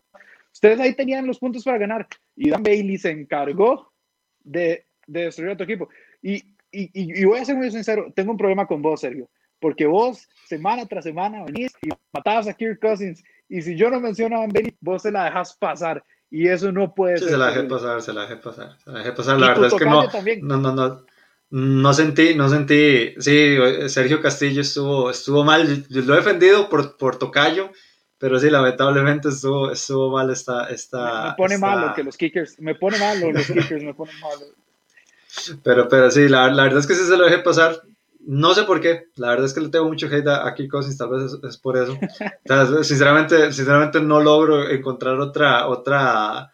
[0.52, 2.06] ustedes ahí tenían los puntos para ganar.
[2.36, 3.92] Y Dan Bailey se encargó
[4.40, 5.88] de, de destruir a tu equipo.
[6.20, 6.34] Y,
[6.70, 9.30] y, y, voy a ser muy sincero, tengo un problema con vos, Sergio,
[9.60, 13.22] porque vos semana tras semana venís y matabas a Kirk Cousins.
[13.48, 16.04] Y si yo no menciono a Bailey, vos se la dejas pasar
[16.34, 17.34] y eso no puede sí, ser.
[17.34, 19.38] Se la dejé pasar, se la dejé pasar, se la dejé pasar.
[19.38, 20.08] La verdad es que no,
[20.42, 21.04] no, no, no,
[21.50, 23.56] no sentí, no sentí, sí,
[23.86, 27.70] Sergio Castillo estuvo, estuvo mal, yo lo he defendido por, por tocayo,
[28.18, 31.66] pero sí, lamentablemente estuvo, estuvo mal esta, esta me, pone esta...
[31.68, 34.46] malo que los kickers, me pone malo los kickers, me ponen malo.
[35.64, 37.82] Pero, pero sí, la, la verdad es que sí se lo dejé pasar,
[38.26, 40.70] no sé por qué, la verdad es que le tengo mucho hate a, a Kirk
[40.70, 41.92] Cousins, tal vez es, es por eso.
[41.92, 46.52] O sea, sinceramente, sinceramente no logro encontrar otra, otra,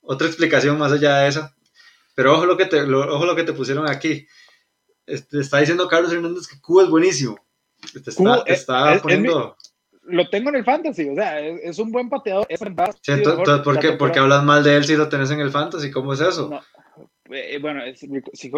[0.00, 1.54] otra explicación más allá de esa.
[2.14, 4.26] Pero ojo lo que te, lo, ojo lo que te pusieron aquí.
[5.06, 7.36] Este, está diciendo Carlos Hernández que Q es buenísimo.
[7.92, 9.56] Te está, te está es, poniendo...
[9.60, 9.70] Es
[10.02, 12.46] mi, lo tengo en el fantasy, o sea, es, es un buen pateador.
[12.48, 15.40] Es sí, entonces, ¿por, qué, ¿por qué hablas mal de él si lo tenés en
[15.40, 15.90] el fantasy?
[15.90, 16.48] ¿Cómo es eso?
[16.50, 16.60] No
[17.30, 18.00] eh, bueno, es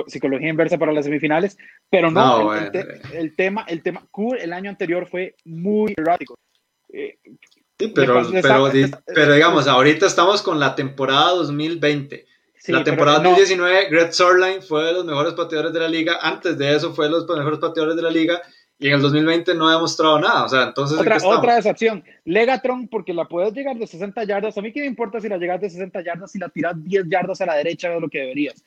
[0.06, 1.56] psicología inversa para las semifinales,
[1.88, 5.36] pero no, no el, el, te, el, tema, el tema, Q el año anterior fue
[5.44, 6.38] muy errático.
[6.92, 7.18] Eh,
[7.78, 12.26] sí, pero, pero, está, pero, digamos, ahorita estamos con la temporada 2020.
[12.58, 13.90] Sí, la temporada pero, 2019, no.
[13.90, 16.18] Greg Sorline fue de los mejores pateadores de la liga.
[16.20, 18.42] Antes de eso, fue de los mejores pateadores de la liga.
[18.78, 20.44] Y en el 2020 no ha demostrado nada.
[20.44, 20.98] O sea, entonces.
[20.98, 22.04] Otra, otra decepción.
[22.24, 24.58] Legatron, porque la puedes llegar de 60 yardas.
[24.58, 27.04] A mí, ¿qué me importa si la llegas de 60 yardas si la tiras 10
[27.08, 28.62] yardas a la derecha de lo que deberías?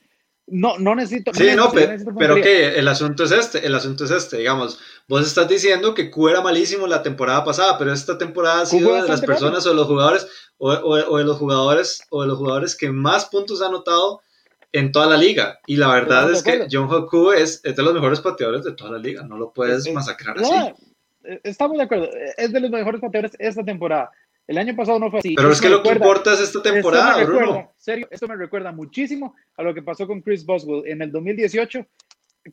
[0.47, 1.31] No, no necesito.
[1.33, 3.63] Sí, no, pero, necesito pero que el asunto es este.
[3.63, 4.37] El asunto es este.
[4.37, 8.65] Digamos, vos estás diciendo que Q era malísimo la temporada pasada, pero esta temporada ha
[8.65, 12.23] sido de las personas o de los jugadores o, o, o, de los jugadores o
[12.23, 14.21] de los jugadores que más puntos ha anotado
[14.71, 15.59] en toda la liga.
[15.65, 18.91] Y la verdad es que John Hoku es, es, de los mejores pateadores de toda
[18.91, 19.23] la liga.
[19.23, 20.73] No lo puedes es, masacrar no, así.
[21.43, 22.09] Estamos de acuerdo.
[22.37, 24.11] Es de los mejores pateadores esta temporada.
[24.47, 25.35] El año pasado no fue así.
[25.35, 27.45] Pero es que lo que importa es esta temporada, esto Bruno.
[27.45, 31.11] Recuerda, serio, esto me recuerda muchísimo a lo que pasó con Chris Boswell en el
[31.11, 31.85] 2018.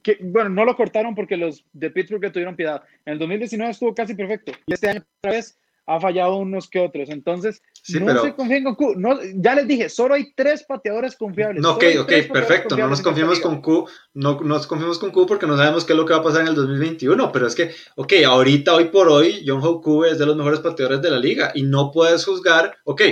[0.02, 2.82] Que, bueno, no lo cortaron porque los de Pittsburgh que tuvieron piedad.
[3.06, 4.52] En el 2019 estuvo casi perfecto.
[4.66, 7.08] Y este año otra vez ha fallado unos que otros.
[7.10, 8.22] Entonces, sí, no pero...
[8.22, 8.94] se confíen con Q.
[8.96, 11.62] No, ya les dije, solo hay tres pateadores confiables.
[11.62, 12.76] No, ok, ok, perfecto.
[12.76, 13.86] No nos confiemos con Q.
[14.14, 16.42] No nos confiemos con Q porque no sabemos qué es lo que va a pasar
[16.42, 17.30] en el 2021.
[17.32, 21.00] Pero es que, ok, ahorita, hoy por hoy, John Hoku es de los mejores pateadores
[21.02, 21.52] de la liga.
[21.54, 23.02] Y no puedes juzgar, ok,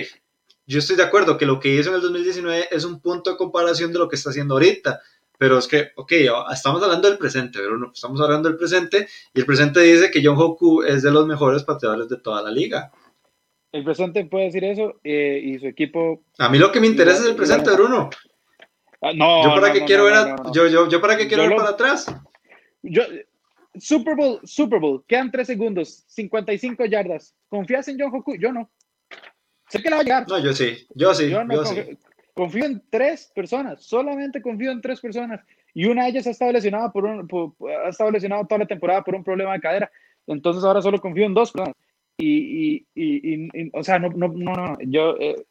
[0.66, 3.36] yo estoy de acuerdo que lo que hizo en el 2019 es un punto de
[3.36, 5.00] comparación de lo que está haciendo ahorita.
[5.38, 6.12] Pero es que, ok,
[6.52, 7.90] estamos hablando del presente, Bruno.
[7.92, 11.64] Estamos hablando del presente y el presente dice que John Hoku es de los mejores
[11.64, 12.92] pateadores de toda la liga.
[13.72, 16.22] el presente puede decir eso eh, y su equipo.
[16.38, 18.10] A mí lo que me interesa es el presente, Bruno.
[19.02, 20.36] Ah, no, yo para no, qué no, quiero no, ver, a-.
[20.52, 22.06] Yo, yo, yo para qué quiero Yo ver lo- para atrás.
[22.82, 23.02] Yo,
[23.76, 27.34] Super Bowl, Super Bowl, quedan 3 segundos, 55 yardas.
[27.48, 28.36] ¿Confías en John Hoku?
[28.38, 28.70] Yo no.
[29.68, 30.28] Sé que la va a llegar.
[30.28, 31.76] No, yo sí, yo sí, yo yo, no sí.
[32.34, 35.40] Confío, en tres personas, solamente confío en tres personas.
[35.72, 37.54] Y una de ellas ha estado lesionada por un, por-
[37.84, 39.90] ha estado lesionada toda la temporada por un problema de cadera.
[40.26, 41.74] Entonces ahora solo confío en dos personas.
[42.18, 45.44] Y, y, y, y- o sea, no, no, no, no, yo eh,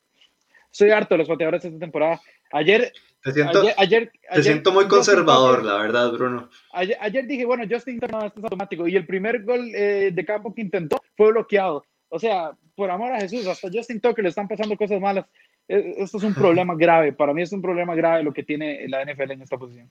[0.71, 2.21] soy harto de los pateadores de esta temporada.
[2.53, 6.49] Ayer, Te siento, ayer, ayer, te ayer- siento muy conservador, Tucker- la verdad, Bruno.
[6.71, 8.87] Ayer, ayer dije, bueno, Justin Tucker no, esto es automático.
[8.87, 11.85] Y el primer gol eh, de campo que intentó fue bloqueado.
[12.09, 15.25] O sea, por amor a Jesús, hasta Justin Tucker le están pasando cosas malas.
[15.67, 17.13] Eh, Esto es un problema grave.
[17.13, 19.89] Para mí es un problema grave lo que tiene la NFL en esta posición.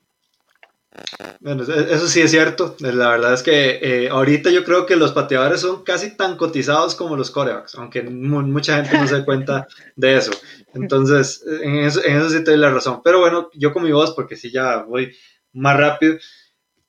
[1.41, 2.77] Bueno, eso- sí es cierto.
[2.81, 6.95] La verdad es que eh, ahorita yo creo que los pateadores son casi tan cotizados
[6.95, 9.66] como los corebacks, aunque mu- mucha gente no se da cuenta
[9.97, 10.33] de eso.
[10.75, 13.01] Entonces, en eso, en eso sí te doy la razón.
[13.03, 15.14] Pero bueno, yo con mi voz, porque sí ya voy
[15.55, 16.16] más rápido.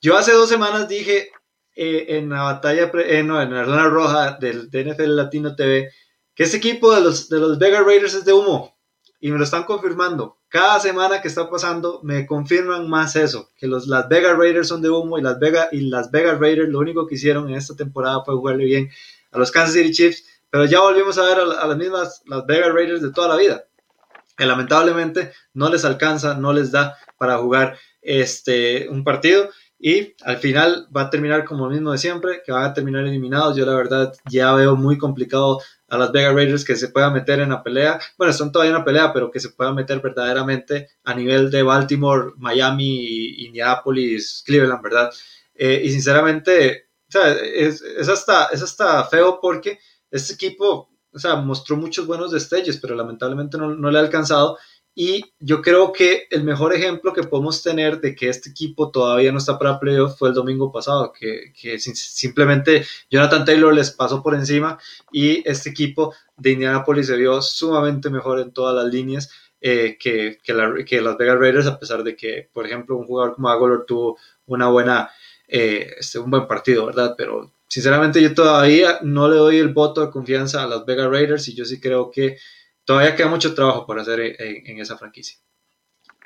[0.01, 1.29] Yo hace dos semanas dije
[1.75, 5.55] eh, en la batalla, pre- eh, no, en la zona roja del de NFL Latino
[5.55, 5.89] TV,
[6.35, 8.72] que ese equipo de los, de los Vegas Raiders es de humo.
[9.23, 10.37] Y me lo están confirmando.
[10.49, 14.81] Cada semana que está pasando me confirman más eso, que los Las Vegas Raiders son
[14.81, 17.73] de humo y Las Vegas, y Las Vegas Raiders lo único que hicieron en esta
[17.73, 18.89] temporada fue jugarle bien
[19.31, 22.73] a los Kansas City Chiefs, pero ya volvimos a ver a, las mismas Las Vegas
[22.73, 23.63] Raiders de toda la vida.
[24.35, 30.37] Que lamentablemente no les alcanza, no les da para jugar este, un partido y al
[30.37, 33.55] final va a terminar como lo mismo de siempre, que van a terminar eliminados.
[33.55, 35.59] Yo la verdad ya veo muy complicado
[35.93, 37.99] a las Vegas Raiders que se puedan meter en la pelea.
[38.17, 41.61] Bueno, están todavía en la pelea, pero que se puedan meter verdaderamente a nivel de
[41.61, 45.11] Baltimore, Miami, Indianapolis, Cleveland, ¿verdad?
[45.53, 49.77] Eh, y sinceramente, o sea, es, es hasta feo porque
[50.09, 54.57] este equipo, o sea, mostró muchos buenos destellos, pero lamentablemente no, no le ha alcanzado.
[54.95, 59.31] Y yo creo que el mejor ejemplo que podemos tener de que este equipo todavía
[59.31, 64.21] no está para playoff fue el domingo pasado, que, que simplemente Jonathan Taylor les pasó
[64.21, 64.77] por encima
[65.11, 69.31] y este equipo de Indianapolis se vio sumamente mejor en todas las líneas
[69.65, 73.47] eh, que, que las Vegas Raiders, a pesar de que, por ejemplo, un jugador como
[73.47, 75.09] Agolor tuvo una buena,
[75.47, 77.15] eh, este, un buen partido, ¿verdad?
[77.17, 81.47] Pero sinceramente yo todavía no le doy el voto de confianza a las Vegas Raiders
[81.47, 82.37] y yo sí creo que
[82.85, 85.39] todavía queda mucho trabajo por hacer en, esa franquicia.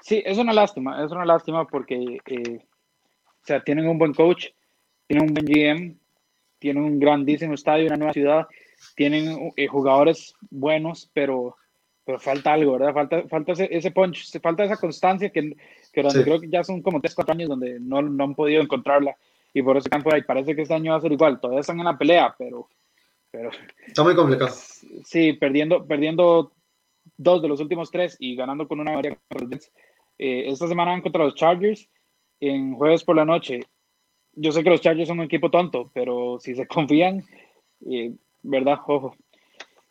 [0.02, 4.48] Sí, es una lástima, es una lástima porque, eh, o sea, tienen un buen coach,
[5.08, 5.96] tienen un buen GM,
[6.60, 8.48] tienen un grandísimo estadio, una nueva ciudad,
[8.96, 11.58] tienen eh, jugadores buenos, pero,
[12.06, 12.94] pero falta algo, ¿verdad?
[12.94, 15.56] Falta, falta ese, ese punch, falta esa constancia que,
[15.92, 16.24] que Sí.
[16.24, 19.18] creo que ya son como 3, 4 años donde no, no han podido encontrarla
[19.54, 21.62] y por eso están fuera y parece que este año va a ser igual, todavía
[21.62, 22.70] están en la pelea, pero,
[23.38, 23.52] pero
[23.86, 24.56] Está muy complicado.
[25.06, 26.54] Sí, perdiendo, perdiendo
[27.18, 29.18] dos de los últimos tres y ganando con una mayoría.
[30.18, 31.88] Eh, esta semana van contra los Chargers
[32.40, 33.60] en jueves por la noche.
[34.34, 37.24] Yo sé que los Chargers son un equipo tonto, pero si se confían,
[37.90, 38.80] eh, ¿verdad?
[38.88, 39.16] Ojo.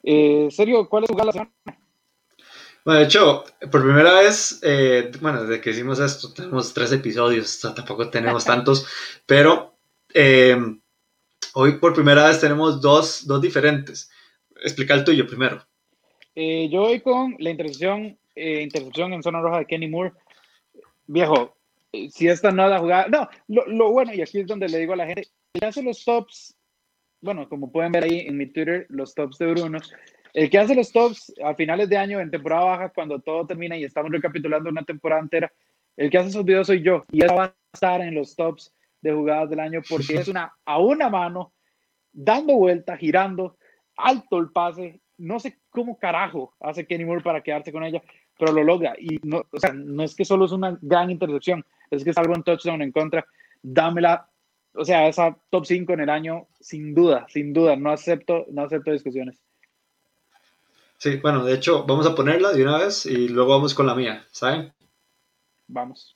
[0.02, 1.52] Eh, Sergio, ¿cuál es tu gala semana?
[2.84, 7.56] Bueno, de hecho, por primera vez, eh, bueno, desde que hicimos esto, tenemos tres episodios,
[7.56, 8.86] o sea, tampoco tenemos tantos,
[9.26, 9.74] pero
[10.14, 10.56] eh,
[11.58, 14.10] hoy por primera vez tenemos dos, dos diferentes.
[14.62, 15.62] Explica el tuyo primero.
[16.34, 20.12] Eh, yo voy con la intercepción, eh, en zona roja de Kenny Moore.
[21.06, 21.56] Viejo,
[21.92, 23.08] eh, si esta no la jugada.
[23.08, 25.66] No, lo, lo bueno, y aquí es donde le digo a la gente, el que
[25.66, 26.54] hace los tops,
[27.22, 29.78] bueno, como pueden ver ahí en mi Twitter, los tops de Bruno,
[30.34, 33.78] el que hace los tops a finales de año, en temporada baja, cuando todo termina
[33.78, 35.50] y estamos recapitulando una temporada entera,
[35.96, 38.74] el que hace esos videos soy yo, y esa va a estar en los tops
[39.06, 41.52] de jugadas del año porque es una a una mano,
[42.12, 43.56] dando vuelta, girando,
[43.96, 48.02] alto el pase, no sé cómo carajo hace Kenny Moore para quedarse con ella,
[48.38, 48.94] pero lo logra.
[48.98, 52.34] Y no, o sea, no es que solo es una gran intercepción, es que salva
[52.34, 53.24] un touchdown en contra.
[53.62, 54.28] Dámela,
[54.74, 57.76] o sea, esa top 5 en el año, sin duda, sin duda.
[57.76, 59.40] No acepto, no acepto discusiones.
[60.98, 63.94] Sí, bueno, de hecho, vamos a ponerla de una vez y luego vamos con la
[63.94, 64.72] mía, ¿saben?
[65.68, 66.15] Vamos.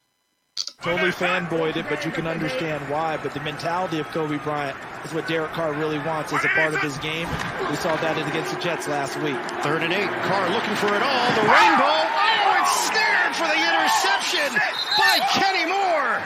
[0.83, 3.17] Totally fanboyed it, but you can understand why.
[3.17, 6.75] But the mentality of Kobe Bryant is what Derek Carr really wants as a part
[6.75, 7.29] of his game.
[7.69, 9.37] We saw that against the Jets last week.
[9.63, 10.09] Third and eight.
[10.09, 11.27] Carr looking for it all.
[11.37, 12.01] The rainbow.
[12.01, 14.51] Oh, it's snared for the interception
[14.97, 16.21] by Kenny Moore.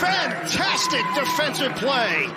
[0.00, 2.28] Fantastic defensive play.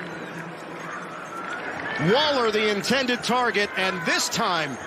[2.14, 4.78] Waller, the intended target, and this time,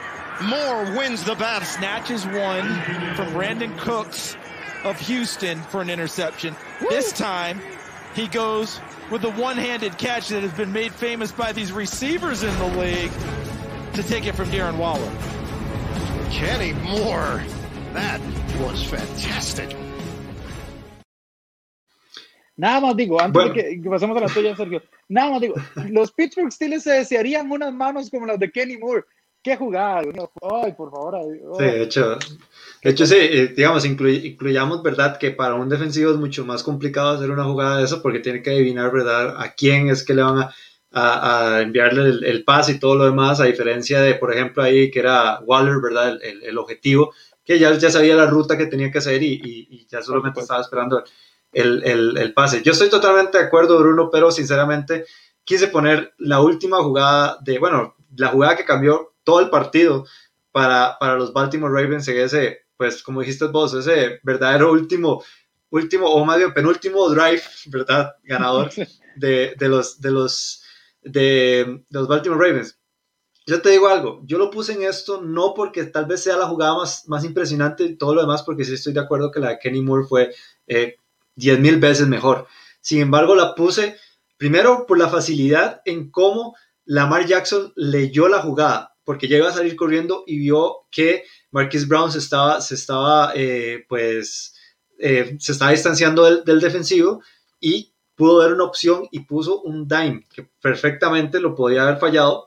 [0.43, 1.67] Moore wins the battle.
[1.67, 2.81] Snatches one
[3.15, 4.37] from Brandon Cooks
[4.85, 6.57] of Houston for an interception.
[6.89, 7.61] This time,
[8.15, 12.57] he goes with a one-handed catch that has been made famous by these receivers in
[12.59, 13.13] the league
[13.95, 15.13] to to take it from Darren Waller.
[16.31, 17.43] Kenny Moore.
[17.93, 18.21] That
[18.61, 19.77] was fantastic.
[22.57, 23.55] Nada más digo, antes bueno.
[23.55, 25.55] de que, que, pasemos a la tuya, Sergio, nada más digo,
[25.91, 29.05] los Pittsburgh Steelers se desearían unas manos como las de Kenny Moore.
[29.43, 31.17] Qué jugada, ay, por favor.
[31.17, 32.19] Ay, Sí, de hecho,
[32.83, 35.19] de hecho sí, eh, digamos, incluy, incluyamos, ¿verdad?
[35.19, 38.43] Que para un defensivo es mucho más complicado hacer una jugada de eso porque tiene
[38.43, 39.41] que adivinar, ¿verdad?
[39.41, 40.55] A quién es que le van a,
[40.91, 44.63] a, a enviarle el, el, pase y todo lo demás, a diferencia de, por ejemplo,
[44.63, 46.11] ahí que era Waller, ¿verdad?
[46.11, 49.35] El, el, el objetivo, que ya, ya sabía la ruta que tenía que hacer y,
[49.35, 51.03] y, y ya solamente estaba esperando
[51.53, 52.63] el, el, el, pase.
[52.63, 55.07] Yo estoy totalmente de acuerdo, Bruno, pero sinceramente
[55.45, 60.05] quise poner la última jugada de, bueno, la jugada que cambió todo el partido
[60.53, 65.23] para, para los Baltimore Ravens en ese, pues como dijiste vos, ese verdadero último,
[65.71, 68.15] último o más bien penúltimo drive, ¿verdad?
[68.25, 68.71] Ganador
[69.17, 70.63] de, de los, de, los,
[71.03, 72.77] de, de los Baltimore Ravens.
[73.47, 76.47] Yo te digo algo, yo lo puse en esto no porque tal vez sea la
[76.47, 79.49] jugada más, más impresionante y todo lo demás, porque sí estoy de acuerdo que la
[79.49, 80.35] de Kenny Moore fue
[80.67, 80.97] eh,
[81.37, 82.47] 10 mil veces mejor.
[82.81, 83.97] Sin embargo, la puse
[84.37, 86.55] primero por la facilidad en cómo
[86.85, 92.13] Lamar Jackson leyó la jugada, porque llega a salir corriendo y vio que Marquis Brown
[92.13, 94.55] se estaba, se estaba eh, pues,
[95.01, 97.21] eh, se estaba distanciando del, del, defensivo
[97.59, 102.47] y pudo ver una opción y puso un dime, que perfectamente lo podía haber fallado.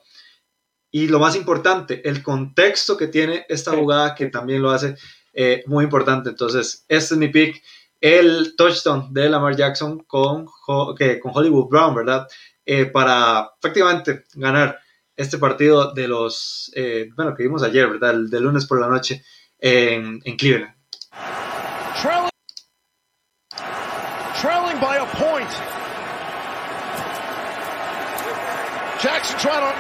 [0.90, 4.96] Y lo más importante, el contexto que tiene esta jugada, que también lo hace
[5.34, 6.30] eh, muy importante.
[6.30, 7.62] Entonces, este es mi pick
[8.00, 10.96] el touchdown de Lamar Jackson con, con
[11.34, 12.26] Hollywood Brown, ¿verdad?
[12.66, 14.80] Eh, para prácticamente ganar
[15.16, 18.12] este partido de los, eh, bueno, que vimos ayer, ¿verdad?
[18.12, 19.24] El de lunes por la noche
[19.60, 20.74] en, en Cleveland.
[22.02, 22.30] Trailing,
[24.42, 25.50] trailing by a point.
[29.02, 29.74] Jackson trying to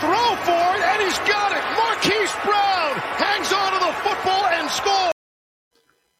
[0.00, 1.62] throw for it, and he's got it.
[1.76, 5.12] Marquise Brown hangs on to the football and scores.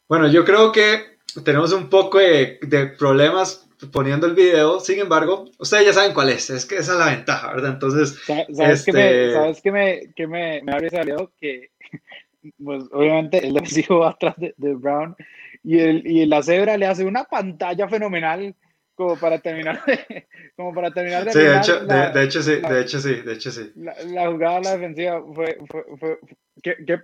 [0.09, 5.47] Bueno, yo creo que tenemos un poco de, de, problemas poniendo el video, sin embargo,
[5.59, 7.73] ustedes ya saben cuál es, es que esa es la ventaja, ¿verdad?
[7.73, 8.93] Entonces, ¿sabes este...
[8.93, 11.33] que me, ¿sabes que me, que me, me habría salido?
[11.41, 11.71] Que,
[12.65, 15.17] pues, obviamente, el defensivo va atrás de, de, Brown
[15.63, 18.55] y, el, y la cebra le hace una pantalla fenomenal
[18.95, 20.27] como para terminar de,
[20.57, 23.01] como para terminar de sí, de hecho, la, de, de, hecho sí, la, de hecho
[23.01, 23.73] sí, de hecho sí.
[23.77, 26.19] La, la jugada la defensiva fue, fue, fue,
[26.63, 27.03] que, que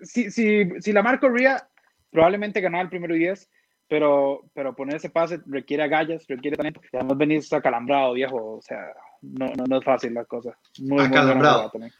[0.00, 1.68] si, si, si la Marco Ría
[2.10, 3.50] probablemente ganar el primero y 10,
[3.92, 6.80] pero, pero poner ese pase requiere agallas, requiere talento.
[6.90, 8.56] Y además venís acalambrado, viejo.
[8.56, 8.78] O sea,
[9.20, 10.56] no, no, no es fácil la cosa.
[10.78, 11.70] Muy, acalambrado.
[11.74, 11.90] Muy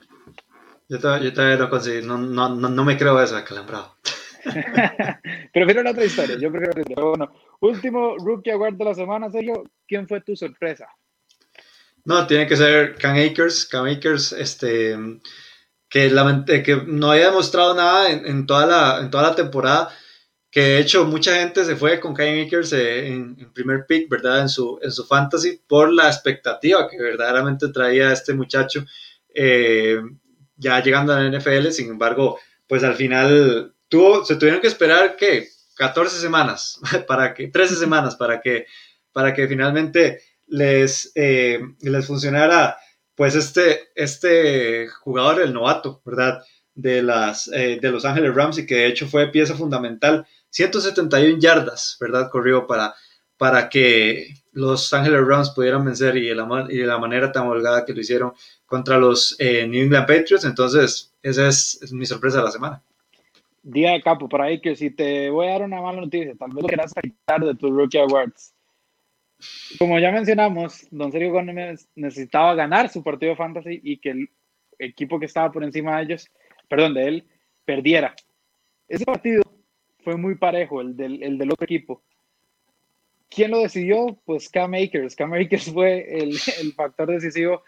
[0.89, 3.99] yo, todavía, yo todavía no consigo, no, no, no, no me creo eso, acalambrado.
[5.53, 7.05] prefiero la otra historia, yo prefiero la otra historia.
[7.05, 9.63] Bueno, último Rookie Award de la semana, Sergio.
[9.87, 10.89] ¿Quién fue tu sorpresa?
[12.07, 13.67] No, tiene que ser Cam Akers.
[13.67, 14.97] Cam Akers, este,
[15.91, 16.09] que,
[16.65, 19.91] que no había demostrado nada en, en, toda la, en toda la temporada
[20.53, 24.09] que de hecho mucha gente se fue con Kyle Makers eh, en, en, primer pick,
[24.11, 24.43] ¿verdad?
[24.43, 28.85] En su, en su fantasy por la expectativa que verdaderamente traía este muchacho
[29.35, 29.99] eh,
[30.57, 35.17] ya llegando a la NFL, sin embargo, pues al final tuvo, se tuvieron que esperar
[35.17, 36.79] que 14 semanas,
[37.09, 38.67] para que, 13 semanas para que,
[39.11, 42.77] para que finalmente les, eh, les funcionara
[43.15, 46.43] pues este, este jugador, el novato, ¿verdad?
[46.75, 51.39] De, las, eh, de Los Ángeles Rams y que de hecho fue pieza fundamental 171
[51.39, 52.31] yardas, ¿verdad?
[52.31, 52.95] Corrió para,
[53.37, 57.47] para que los Angeles Rams pudieran vencer y de la, y de la manera tan
[57.47, 58.33] holgada que lo hicieron
[58.67, 60.45] contra los eh, New England Patriots.
[60.45, 62.83] Entonces, esa es, es, mi sorpresa de la semana.
[63.63, 66.51] Día de capo, por ahí que si te voy a dar una mala noticia, tal
[66.51, 68.55] vez lo quieras quitar de tus Rookie Awards.
[69.79, 74.29] Como ya mencionamos, Don Sergio Gómez necesitaba ganar su partido fantasy y que el
[74.79, 76.29] equipo que estaba por encima de ellos,
[76.69, 77.29] perdón, de él,
[77.65, 78.15] perdiera.
[78.89, 79.42] Ese partido
[80.03, 82.03] fue muy parejo, el del, el del otro equipo.
[83.29, 84.19] ¿Quién lo decidió?
[84.25, 85.17] Pues Cam Akers.
[85.17, 86.31] Cam Akers fue el,
[86.61, 87.63] el factor decisivo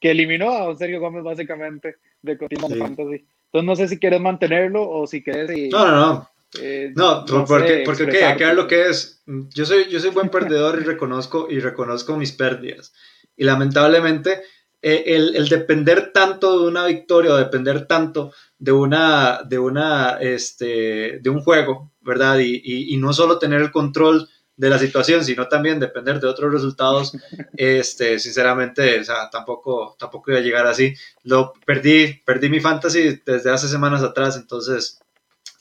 [0.00, 2.80] que eliminó a Sergio Gómez básicamente de Continente sí.
[2.80, 3.26] Fantasy.
[3.46, 5.50] Entonces no sé si quieres mantenerlo o si quieres...
[5.56, 6.30] Y, no, no, no.
[6.60, 9.22] Eh, no, no, porque, sé, porque okay, hay que ver lo que es.
[9.26, 12.94] Yo soy, yo soy buen perdedor y reconozco, y reconozco mis pérdidas.
[13.36, 14.40] Y lamentablemente,
[14.80, 20.18] eh, el, el, depender tanto de una victoria o depender tanto de una, de una,
[20.20, 22.38] este, de un juego, ¿verdad?
[22.38, 26.26] Y, y, y, no solo tener el control de la situación, sino también depender de
[26.26, 27.12] otros resultados,
[27.56, 30.94] este, sinceramente, o sea, tampoco, tampoco iba a llegar así.
[31.22, 35.00] Lo perdí, perdí mi fantasy desde hace semanas atrás, entonces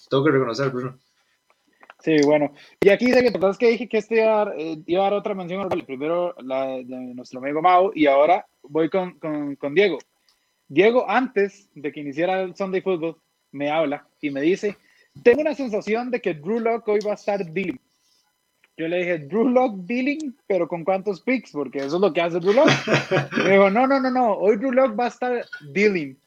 [0.10, 1.00] tengo que reconocer, Bruno.
[2.08, 2.54] Sí, bueno.
[2.80, 5.10] Y aquí sé que es que dije que este iba a dar, eh, iba a
[5.10, 9.76] dar otra mención, primero la de nuestro amigo Mau, y ahora voy con, con, con
[9.76, 9.98] Diego.
[10.70, 13.18] Diego, antes de que iniciara el Sunday Football,
[13.52, 14.78] me habla y me dice,
[15.22, 17.82] tengo una sensación de que Drew Lock hoy va a estar dealing.
[18.78, 21.52] Yo le dije, Drew Lock dealing, pero ¿con cuántos picks?
[21.52, 22.70] Porque eso es lo que hace Drew Lock.
[23.44, 26.18] me dijo, no, no, no, no, hoy Drew Lock va a estar dealing.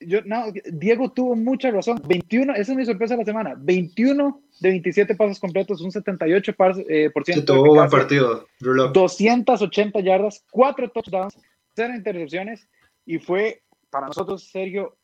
[0.00, 2.00] Yo, no, Diego tuvo mucha razón.
[2.06, 3.54] 21, esa es mi sorpresa de la semana.
[3.56, 6.84] 21 de 27 pasos completos, un 78%.
[6.88, 8.92] Eh, por ciento tuvo un buen partido, Drew Lock.
[8.92, 11.38] 280 yardas, 4 touchdowns,
[11.74, 12.68] 0 intercepciones
[13.04, 14.96] y fue para nosotros, Sergio,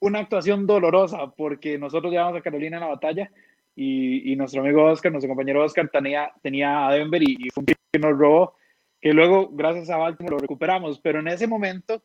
[0.00, 3.30] una actuación dolorosa porque nosotros llevamos a Carolina en la batalla
[3.76, 7.60] y, y nuestro amigo Oscar, nuestro compañero Oscar tenía, tenía a Denver y, y fue
[7.60, 8.54] un que nos robó,
[9.00, 12.02] que luego gracias a Baltimore lo recuperamos, pero en ese momento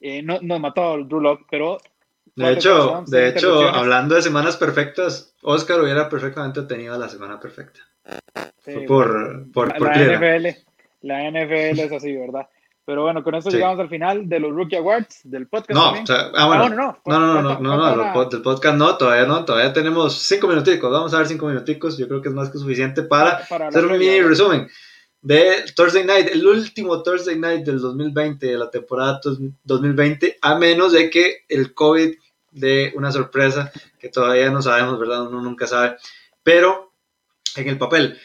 [0.00, 1.78] eh, no, nos mató el Drew Lock, pero...
[2.34, 7.80] De hecho, de hecho, hablando de semanas perfectas, Oscar hubiera perfectamente tenido la semana perfecta.
[8.64, 10.46] Sí, por, por, la, por la NFL,
[11.02, 12.48] la NFL es así, ¿verdad?
[12.84, 13.56] Pero bueno, con eso sí.
[13.56, 15.72] llegamos al final de los Rookie Awards, del podcast.
[15.72, 18.76] No, o sea, ah, bueno, no, no, no, no, no, no, no, no, del podcast
[18.76, 22.28] no, todavía no, todavía tenemos cinco minuticos, vamos a ver cinco minuticos, yo creo que
[22.28, 24.68] es más que suficiente para, para hacer un mini resumen
[25.20, 29.20] de Thursday Night, el último Thursday Night del 2020, de la temporada
[29.64, 32.14] 2020, a menos de que el COVID
[32.52, 35.26] dé una sorpresa que todavía no sabemos, ¿verdad?
[35.26, 35.96] Uno nunca sabe,
[36.42, 36.92] pero
[37.56, 38.18] en el papel.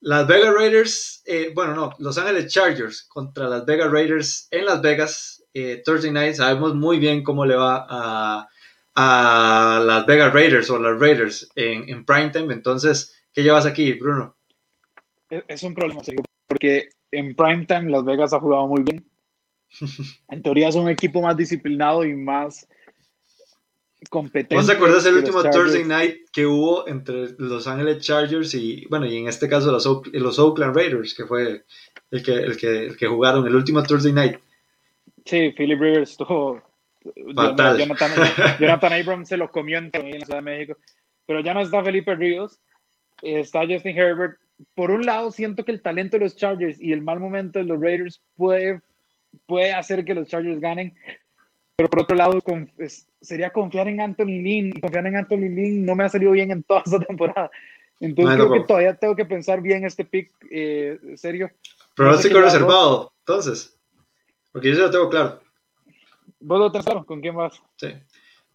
[0.00, 4.82] Las Vegas Raiders, eh, bueno, no, Los Ángeles Chargers contra las Vegas Raiders en Las
[4.82, 8.48] Vegas, eh, Thursday night, sabemos muy bien cómo le va a,
[8.94, 12.52] a las Vegas Raiders o las Raiders en, en primetime.
[12.52, 14.36] Entonces, ¿qué llevas aquí, Bruno?
[15.48, 16.00] Es un problema,
[16.46, 19.04] porque en primetime Las Vegas ha jugado muy bien.
[20.28, 22.66] En teoría es un equipo más disciplinado y más
[24.10, 24.54] competente.
[24.54, 29.06] ¿Vos te acuerdas el último Thursday night que hubo entre Los Ángeles Chargers y, bueno,
[29.06, 31.64] y en este caso los, los Oakland Raiders, que fue
[32.10, 34.38] el que, el, que, el que jugaron el último Thursday night?
[35.24, 36.62] Sí, Philip Rivers estuvo.
[37.34, 37.78] Fatal.
[37.78, 38.10] Jonathan,
[38.60, 40.76] Jonathan Abrams se lo comió en la Ciudad de México.
[41.26, 42.60] Pero ya no está Felipe Ríos,
[43.22, 44.38] está Justin Herbert.
[44.74, 47.64] Por un lado, siento que el talento de los Chargers y el mal momento de
[47.64, 48.80] los Raiders puede,
[49.46, 50.94] puede hacer que los Chargers ganen.
[51.76, 54.72] Pero por otro lado, con, es, sería confiar en Anthony Lynn.
[54.76, 57.50] Y confiar en Anthony Lynn no me ha salido bien en toda esta temporada.
[58.00, 61.50] Entonces no, creo que todavía tengo que pensar bien este pick, eh, serio.
[61.94, 63.78] Pronóstico no reservado, entonces.
[64.52, 65.40] Porque yo ya lo tengo claro.
[66.40, 67.04] ¿Vos lo tenés claro?
[67.04, 67.60] ¿Con quién vas?
[67.76, 67.88] Sí.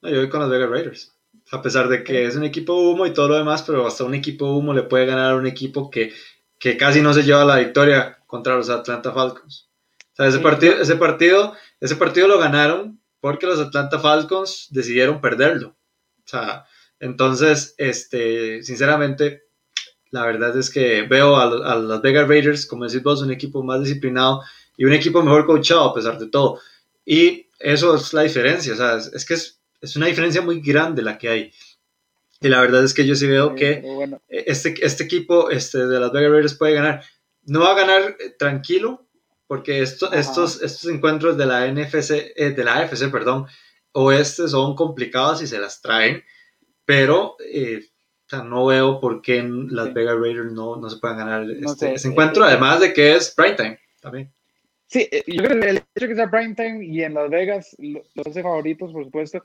[0.02, 1.19] No, yo voy con los Vegas Raiders.
[1.52, 4.14] A pesar de que es un equipo humo y todo lo demás, pero hasta un
[4.14, 6.14] equipo humo le puede ganar a un equipo que,
[6.60, 9.70] que casi no se lleva la victoria contra los Atlanta Falcons.
[10.14, 14.68] O sea, ese, sí, partido, ese, partido, ese partido lo ganaron porque los Atlanta Falcons
[14.70, 15.70] decidieron perderlo.
[15.70, 16.66] O sea,
[17.00, 19.44] entonces, este, sinceramente,
[20.12, 23.64] la verdad es que veo a, a las Vegas Raiders, como decís vos, un equipo
[23.64, 24.42] más disciplinado
[24.78, 26.60] y un equipo mejor coachado a pesar de todo.
[27.06, 30.62] Y eso es la diferencia, o sea, es, es que es, es, una diferencia muy
[30.62, 31.54] grande la que hay.
[32.42, 34.22] Y la verdad es que yo sí veo que bueno.
[34.30, 37.04] este, este equipo este, de las Vegas Raiders puede ganar.
[37.44, 39.08] No va a ganar eh, tranquilo,
[39.48, 43.48] porque esto, estos, estos encuentros de la NFC, eh, de la AFC, perdón,
[43.94, 46.24] oeste son complicados y se las traen,
[46.86, 47.82] pero eh,
[48.26, 49.94] o sea, no veo por qué las sí.
[49.94, 52.94] Vegas Raiders no, no se puedan ganar No este, sé, ese encuentro, eh, además de
[52.94, 54.32] que es prime time también.
[54.86, 57.76] Sí, eh, yo creo que el hecho de que sea primetime y en Las Vegas
[57.78, 59.44] lo- los hace favoritos, por supuesto.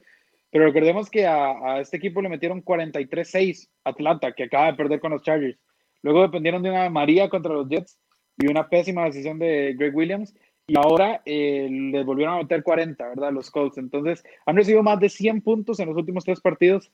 [0.55, 5.01] Pero recordemos que a, a este equipo le metieron 43-6 Atlanta, que acaba de perder
[5.01, 5.59] con los Chargers.
[6.03, 7.99] Luego dependieron de una María contra los Jets
[8.39, 10.33] y una pésima decisión de Greg Williams.
[10.69, 13.33] Y ahora eh, les volvieron a meter 40, ¿verdad?
[13.33, 13.79] Los Colts.
[13.79, 16.93] Entonces, han recibido más de 100 puntos en los últimos tres partidos.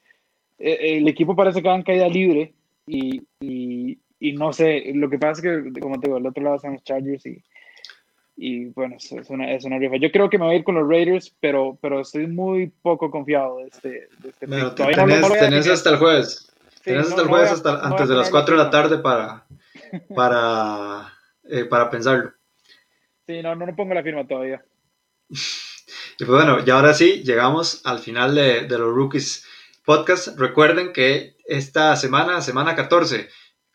[0.58, 2.54] Eh, el equipo parece que va en caída libre.
[2.86, 6.42] Y, y, y no sé, lo que pasa es que, como te digo, al otro
[6.42, 7.42] lado están los Chargers y,
[8.42, 9.96] y bueno, es una, es una rifa.
[9.96, 13.10] Yo creo que me voy a ir con los Raiders, pero, pero estoy muy poco
[13.10, 13.88] confiado de este,
[14.18, 16.50] de este no lo- tenés, no tenés hasta el jueves.
[16.76, 18.70] Sí, tenés no- hasta el jueves, hasta a antes de las ponerlo 4 de la
[18.70, 19.44] tarde para,
[20.14, 21.12] para,
[21.44, 22.32] eh, para pensarlo.
[23.26, 24.64] Sí, no, no, no pongo la firma todavía.
[25.28, 29.46] Y pues bueno, y ahora sí, llegamos al final de, de los Rookies
[29.84, 30.38] Podcast.
[30.38, 33.28] Recuerden que esta semana, semana 14,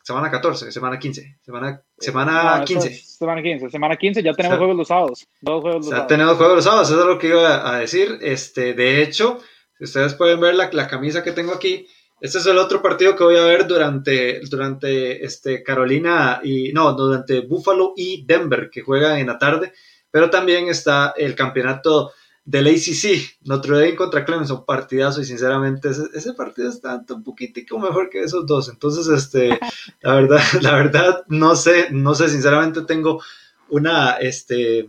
[0.05, 2.87] semana 14, semana 15, semana, semana No, eso 15.
[2.89, 3.69] es semana 15.
[3.71, 5.27] Semana 15 ya tenemos O sea, juegos los sábados.
[5.41, 6.07] Dos juegos O los sea, sábados.
[6.07, 8.19] tenemos juegos los sábados, eso es lo que iba a decir.
[8.21, 9.39] Este, de hecho,
[9.77, 11.87] si ustedes pueden ver la, la camisa que tengo aquí,
[12.21, 16.93] este es el otro partido que voy a ver durante, durante este, Carolina y no,
[16.93, 19.73] durante Buffalo y Denver, que juegan en la tarde.
[20.11, 22.13] Pero también está el campeonato
[22.45, 27.79] del ACC, Notre Dame contra Clemson, partidazo y sinceramente ese, ese partido está un poquitico
[27.79, 28.69] mejor que esos dos.
[28.69, 29.59] Entonces, este,
[30.01, 33.21] la verdad, la verdad, no sé, no sé, sinceramente tengo
[33.69, 34.87] una, este,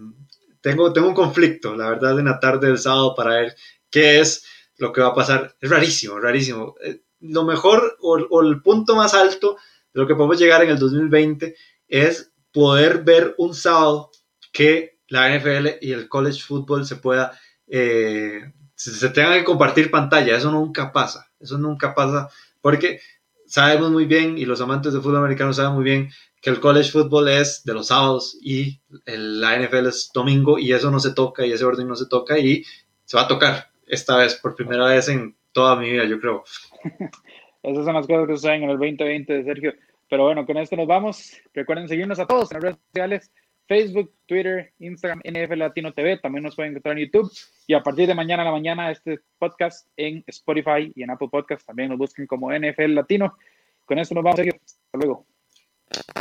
[0.61, 3.57] tengo, tengo un conflicto, la verdad, en la tarde del sábado para ver
[3.91, 4.45] qué es
[4.79, 5.57] lo que va a pasar.
[5.61, 6.75] Es rarísimo, rarísimo.
[6.83, 9.57] Eh, lo mejor o, el punto más alto
[9.93, 11.57] de lo que podemos llegar en el 2020
[11.89, 14.11] es poder ver un sábado
[14.53, 17.39] que la NFL y el college football se pueda,
[17.69, 20.37] eh, se, tengan que compartir pantalla.
[20.37, 22.29] Eso nunca pasa, eso nunca pasa
[22.61, 23.01] porque
[23.47, 26.11] sabemos muy bien y los amantes de fútbol americano saben muy bien
[26.41, 30.91] que el college football es de los sábados y la NFL es domingo y eso
[30.91, 32.65] no se toca y ese orden no se toca y
[33.05, 36.45] se va a tocar esta vez por primera vez en toda mi vida, yo creo.
[37.63, 39.75] Esas son las cosas que suceden en el 2020 de Sergio.
[40.09, 41.41] Pero bueno, con esto nos vamos.
[41.53, 43.33] Recuerden seguirnos a todos en redes sociales,
[43.67, 46.19] Facebook, Twitter, Instagram, NFL Latino TV.
[46.19, 47.31] También nos pueden encontrar en YouTube.
[47.67, 51.29] Y a partir de mañana a la mañana, este podcast en Spotify y en Apple
[51.31, 51.67] Podcast.
[51.67, 53.37] También nos busquen como NFL Latino.
[53.85, 54.59] Con esto nos vamos, Sergio.
[54.65, 55.27] Hasta luego.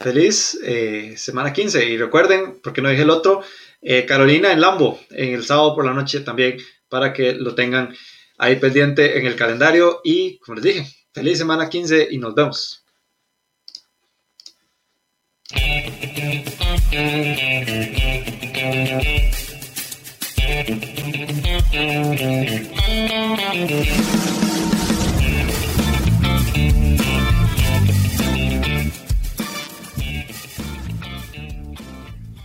[0.01, 1.85] Feliz eh, semana 15.
[1.85, 3.41] Y recuerden, porque no dije el otro,
[3.81, 6.57] eh, Carolina en Lambo, en el sábado por la noche también,
[6.89, 7.93] para que lo tengan
[8.37, 10.01] ahí pendiente en el calendario.
[10.03, 12.84] Y como les dije, feliz semana 15 y nos vemos.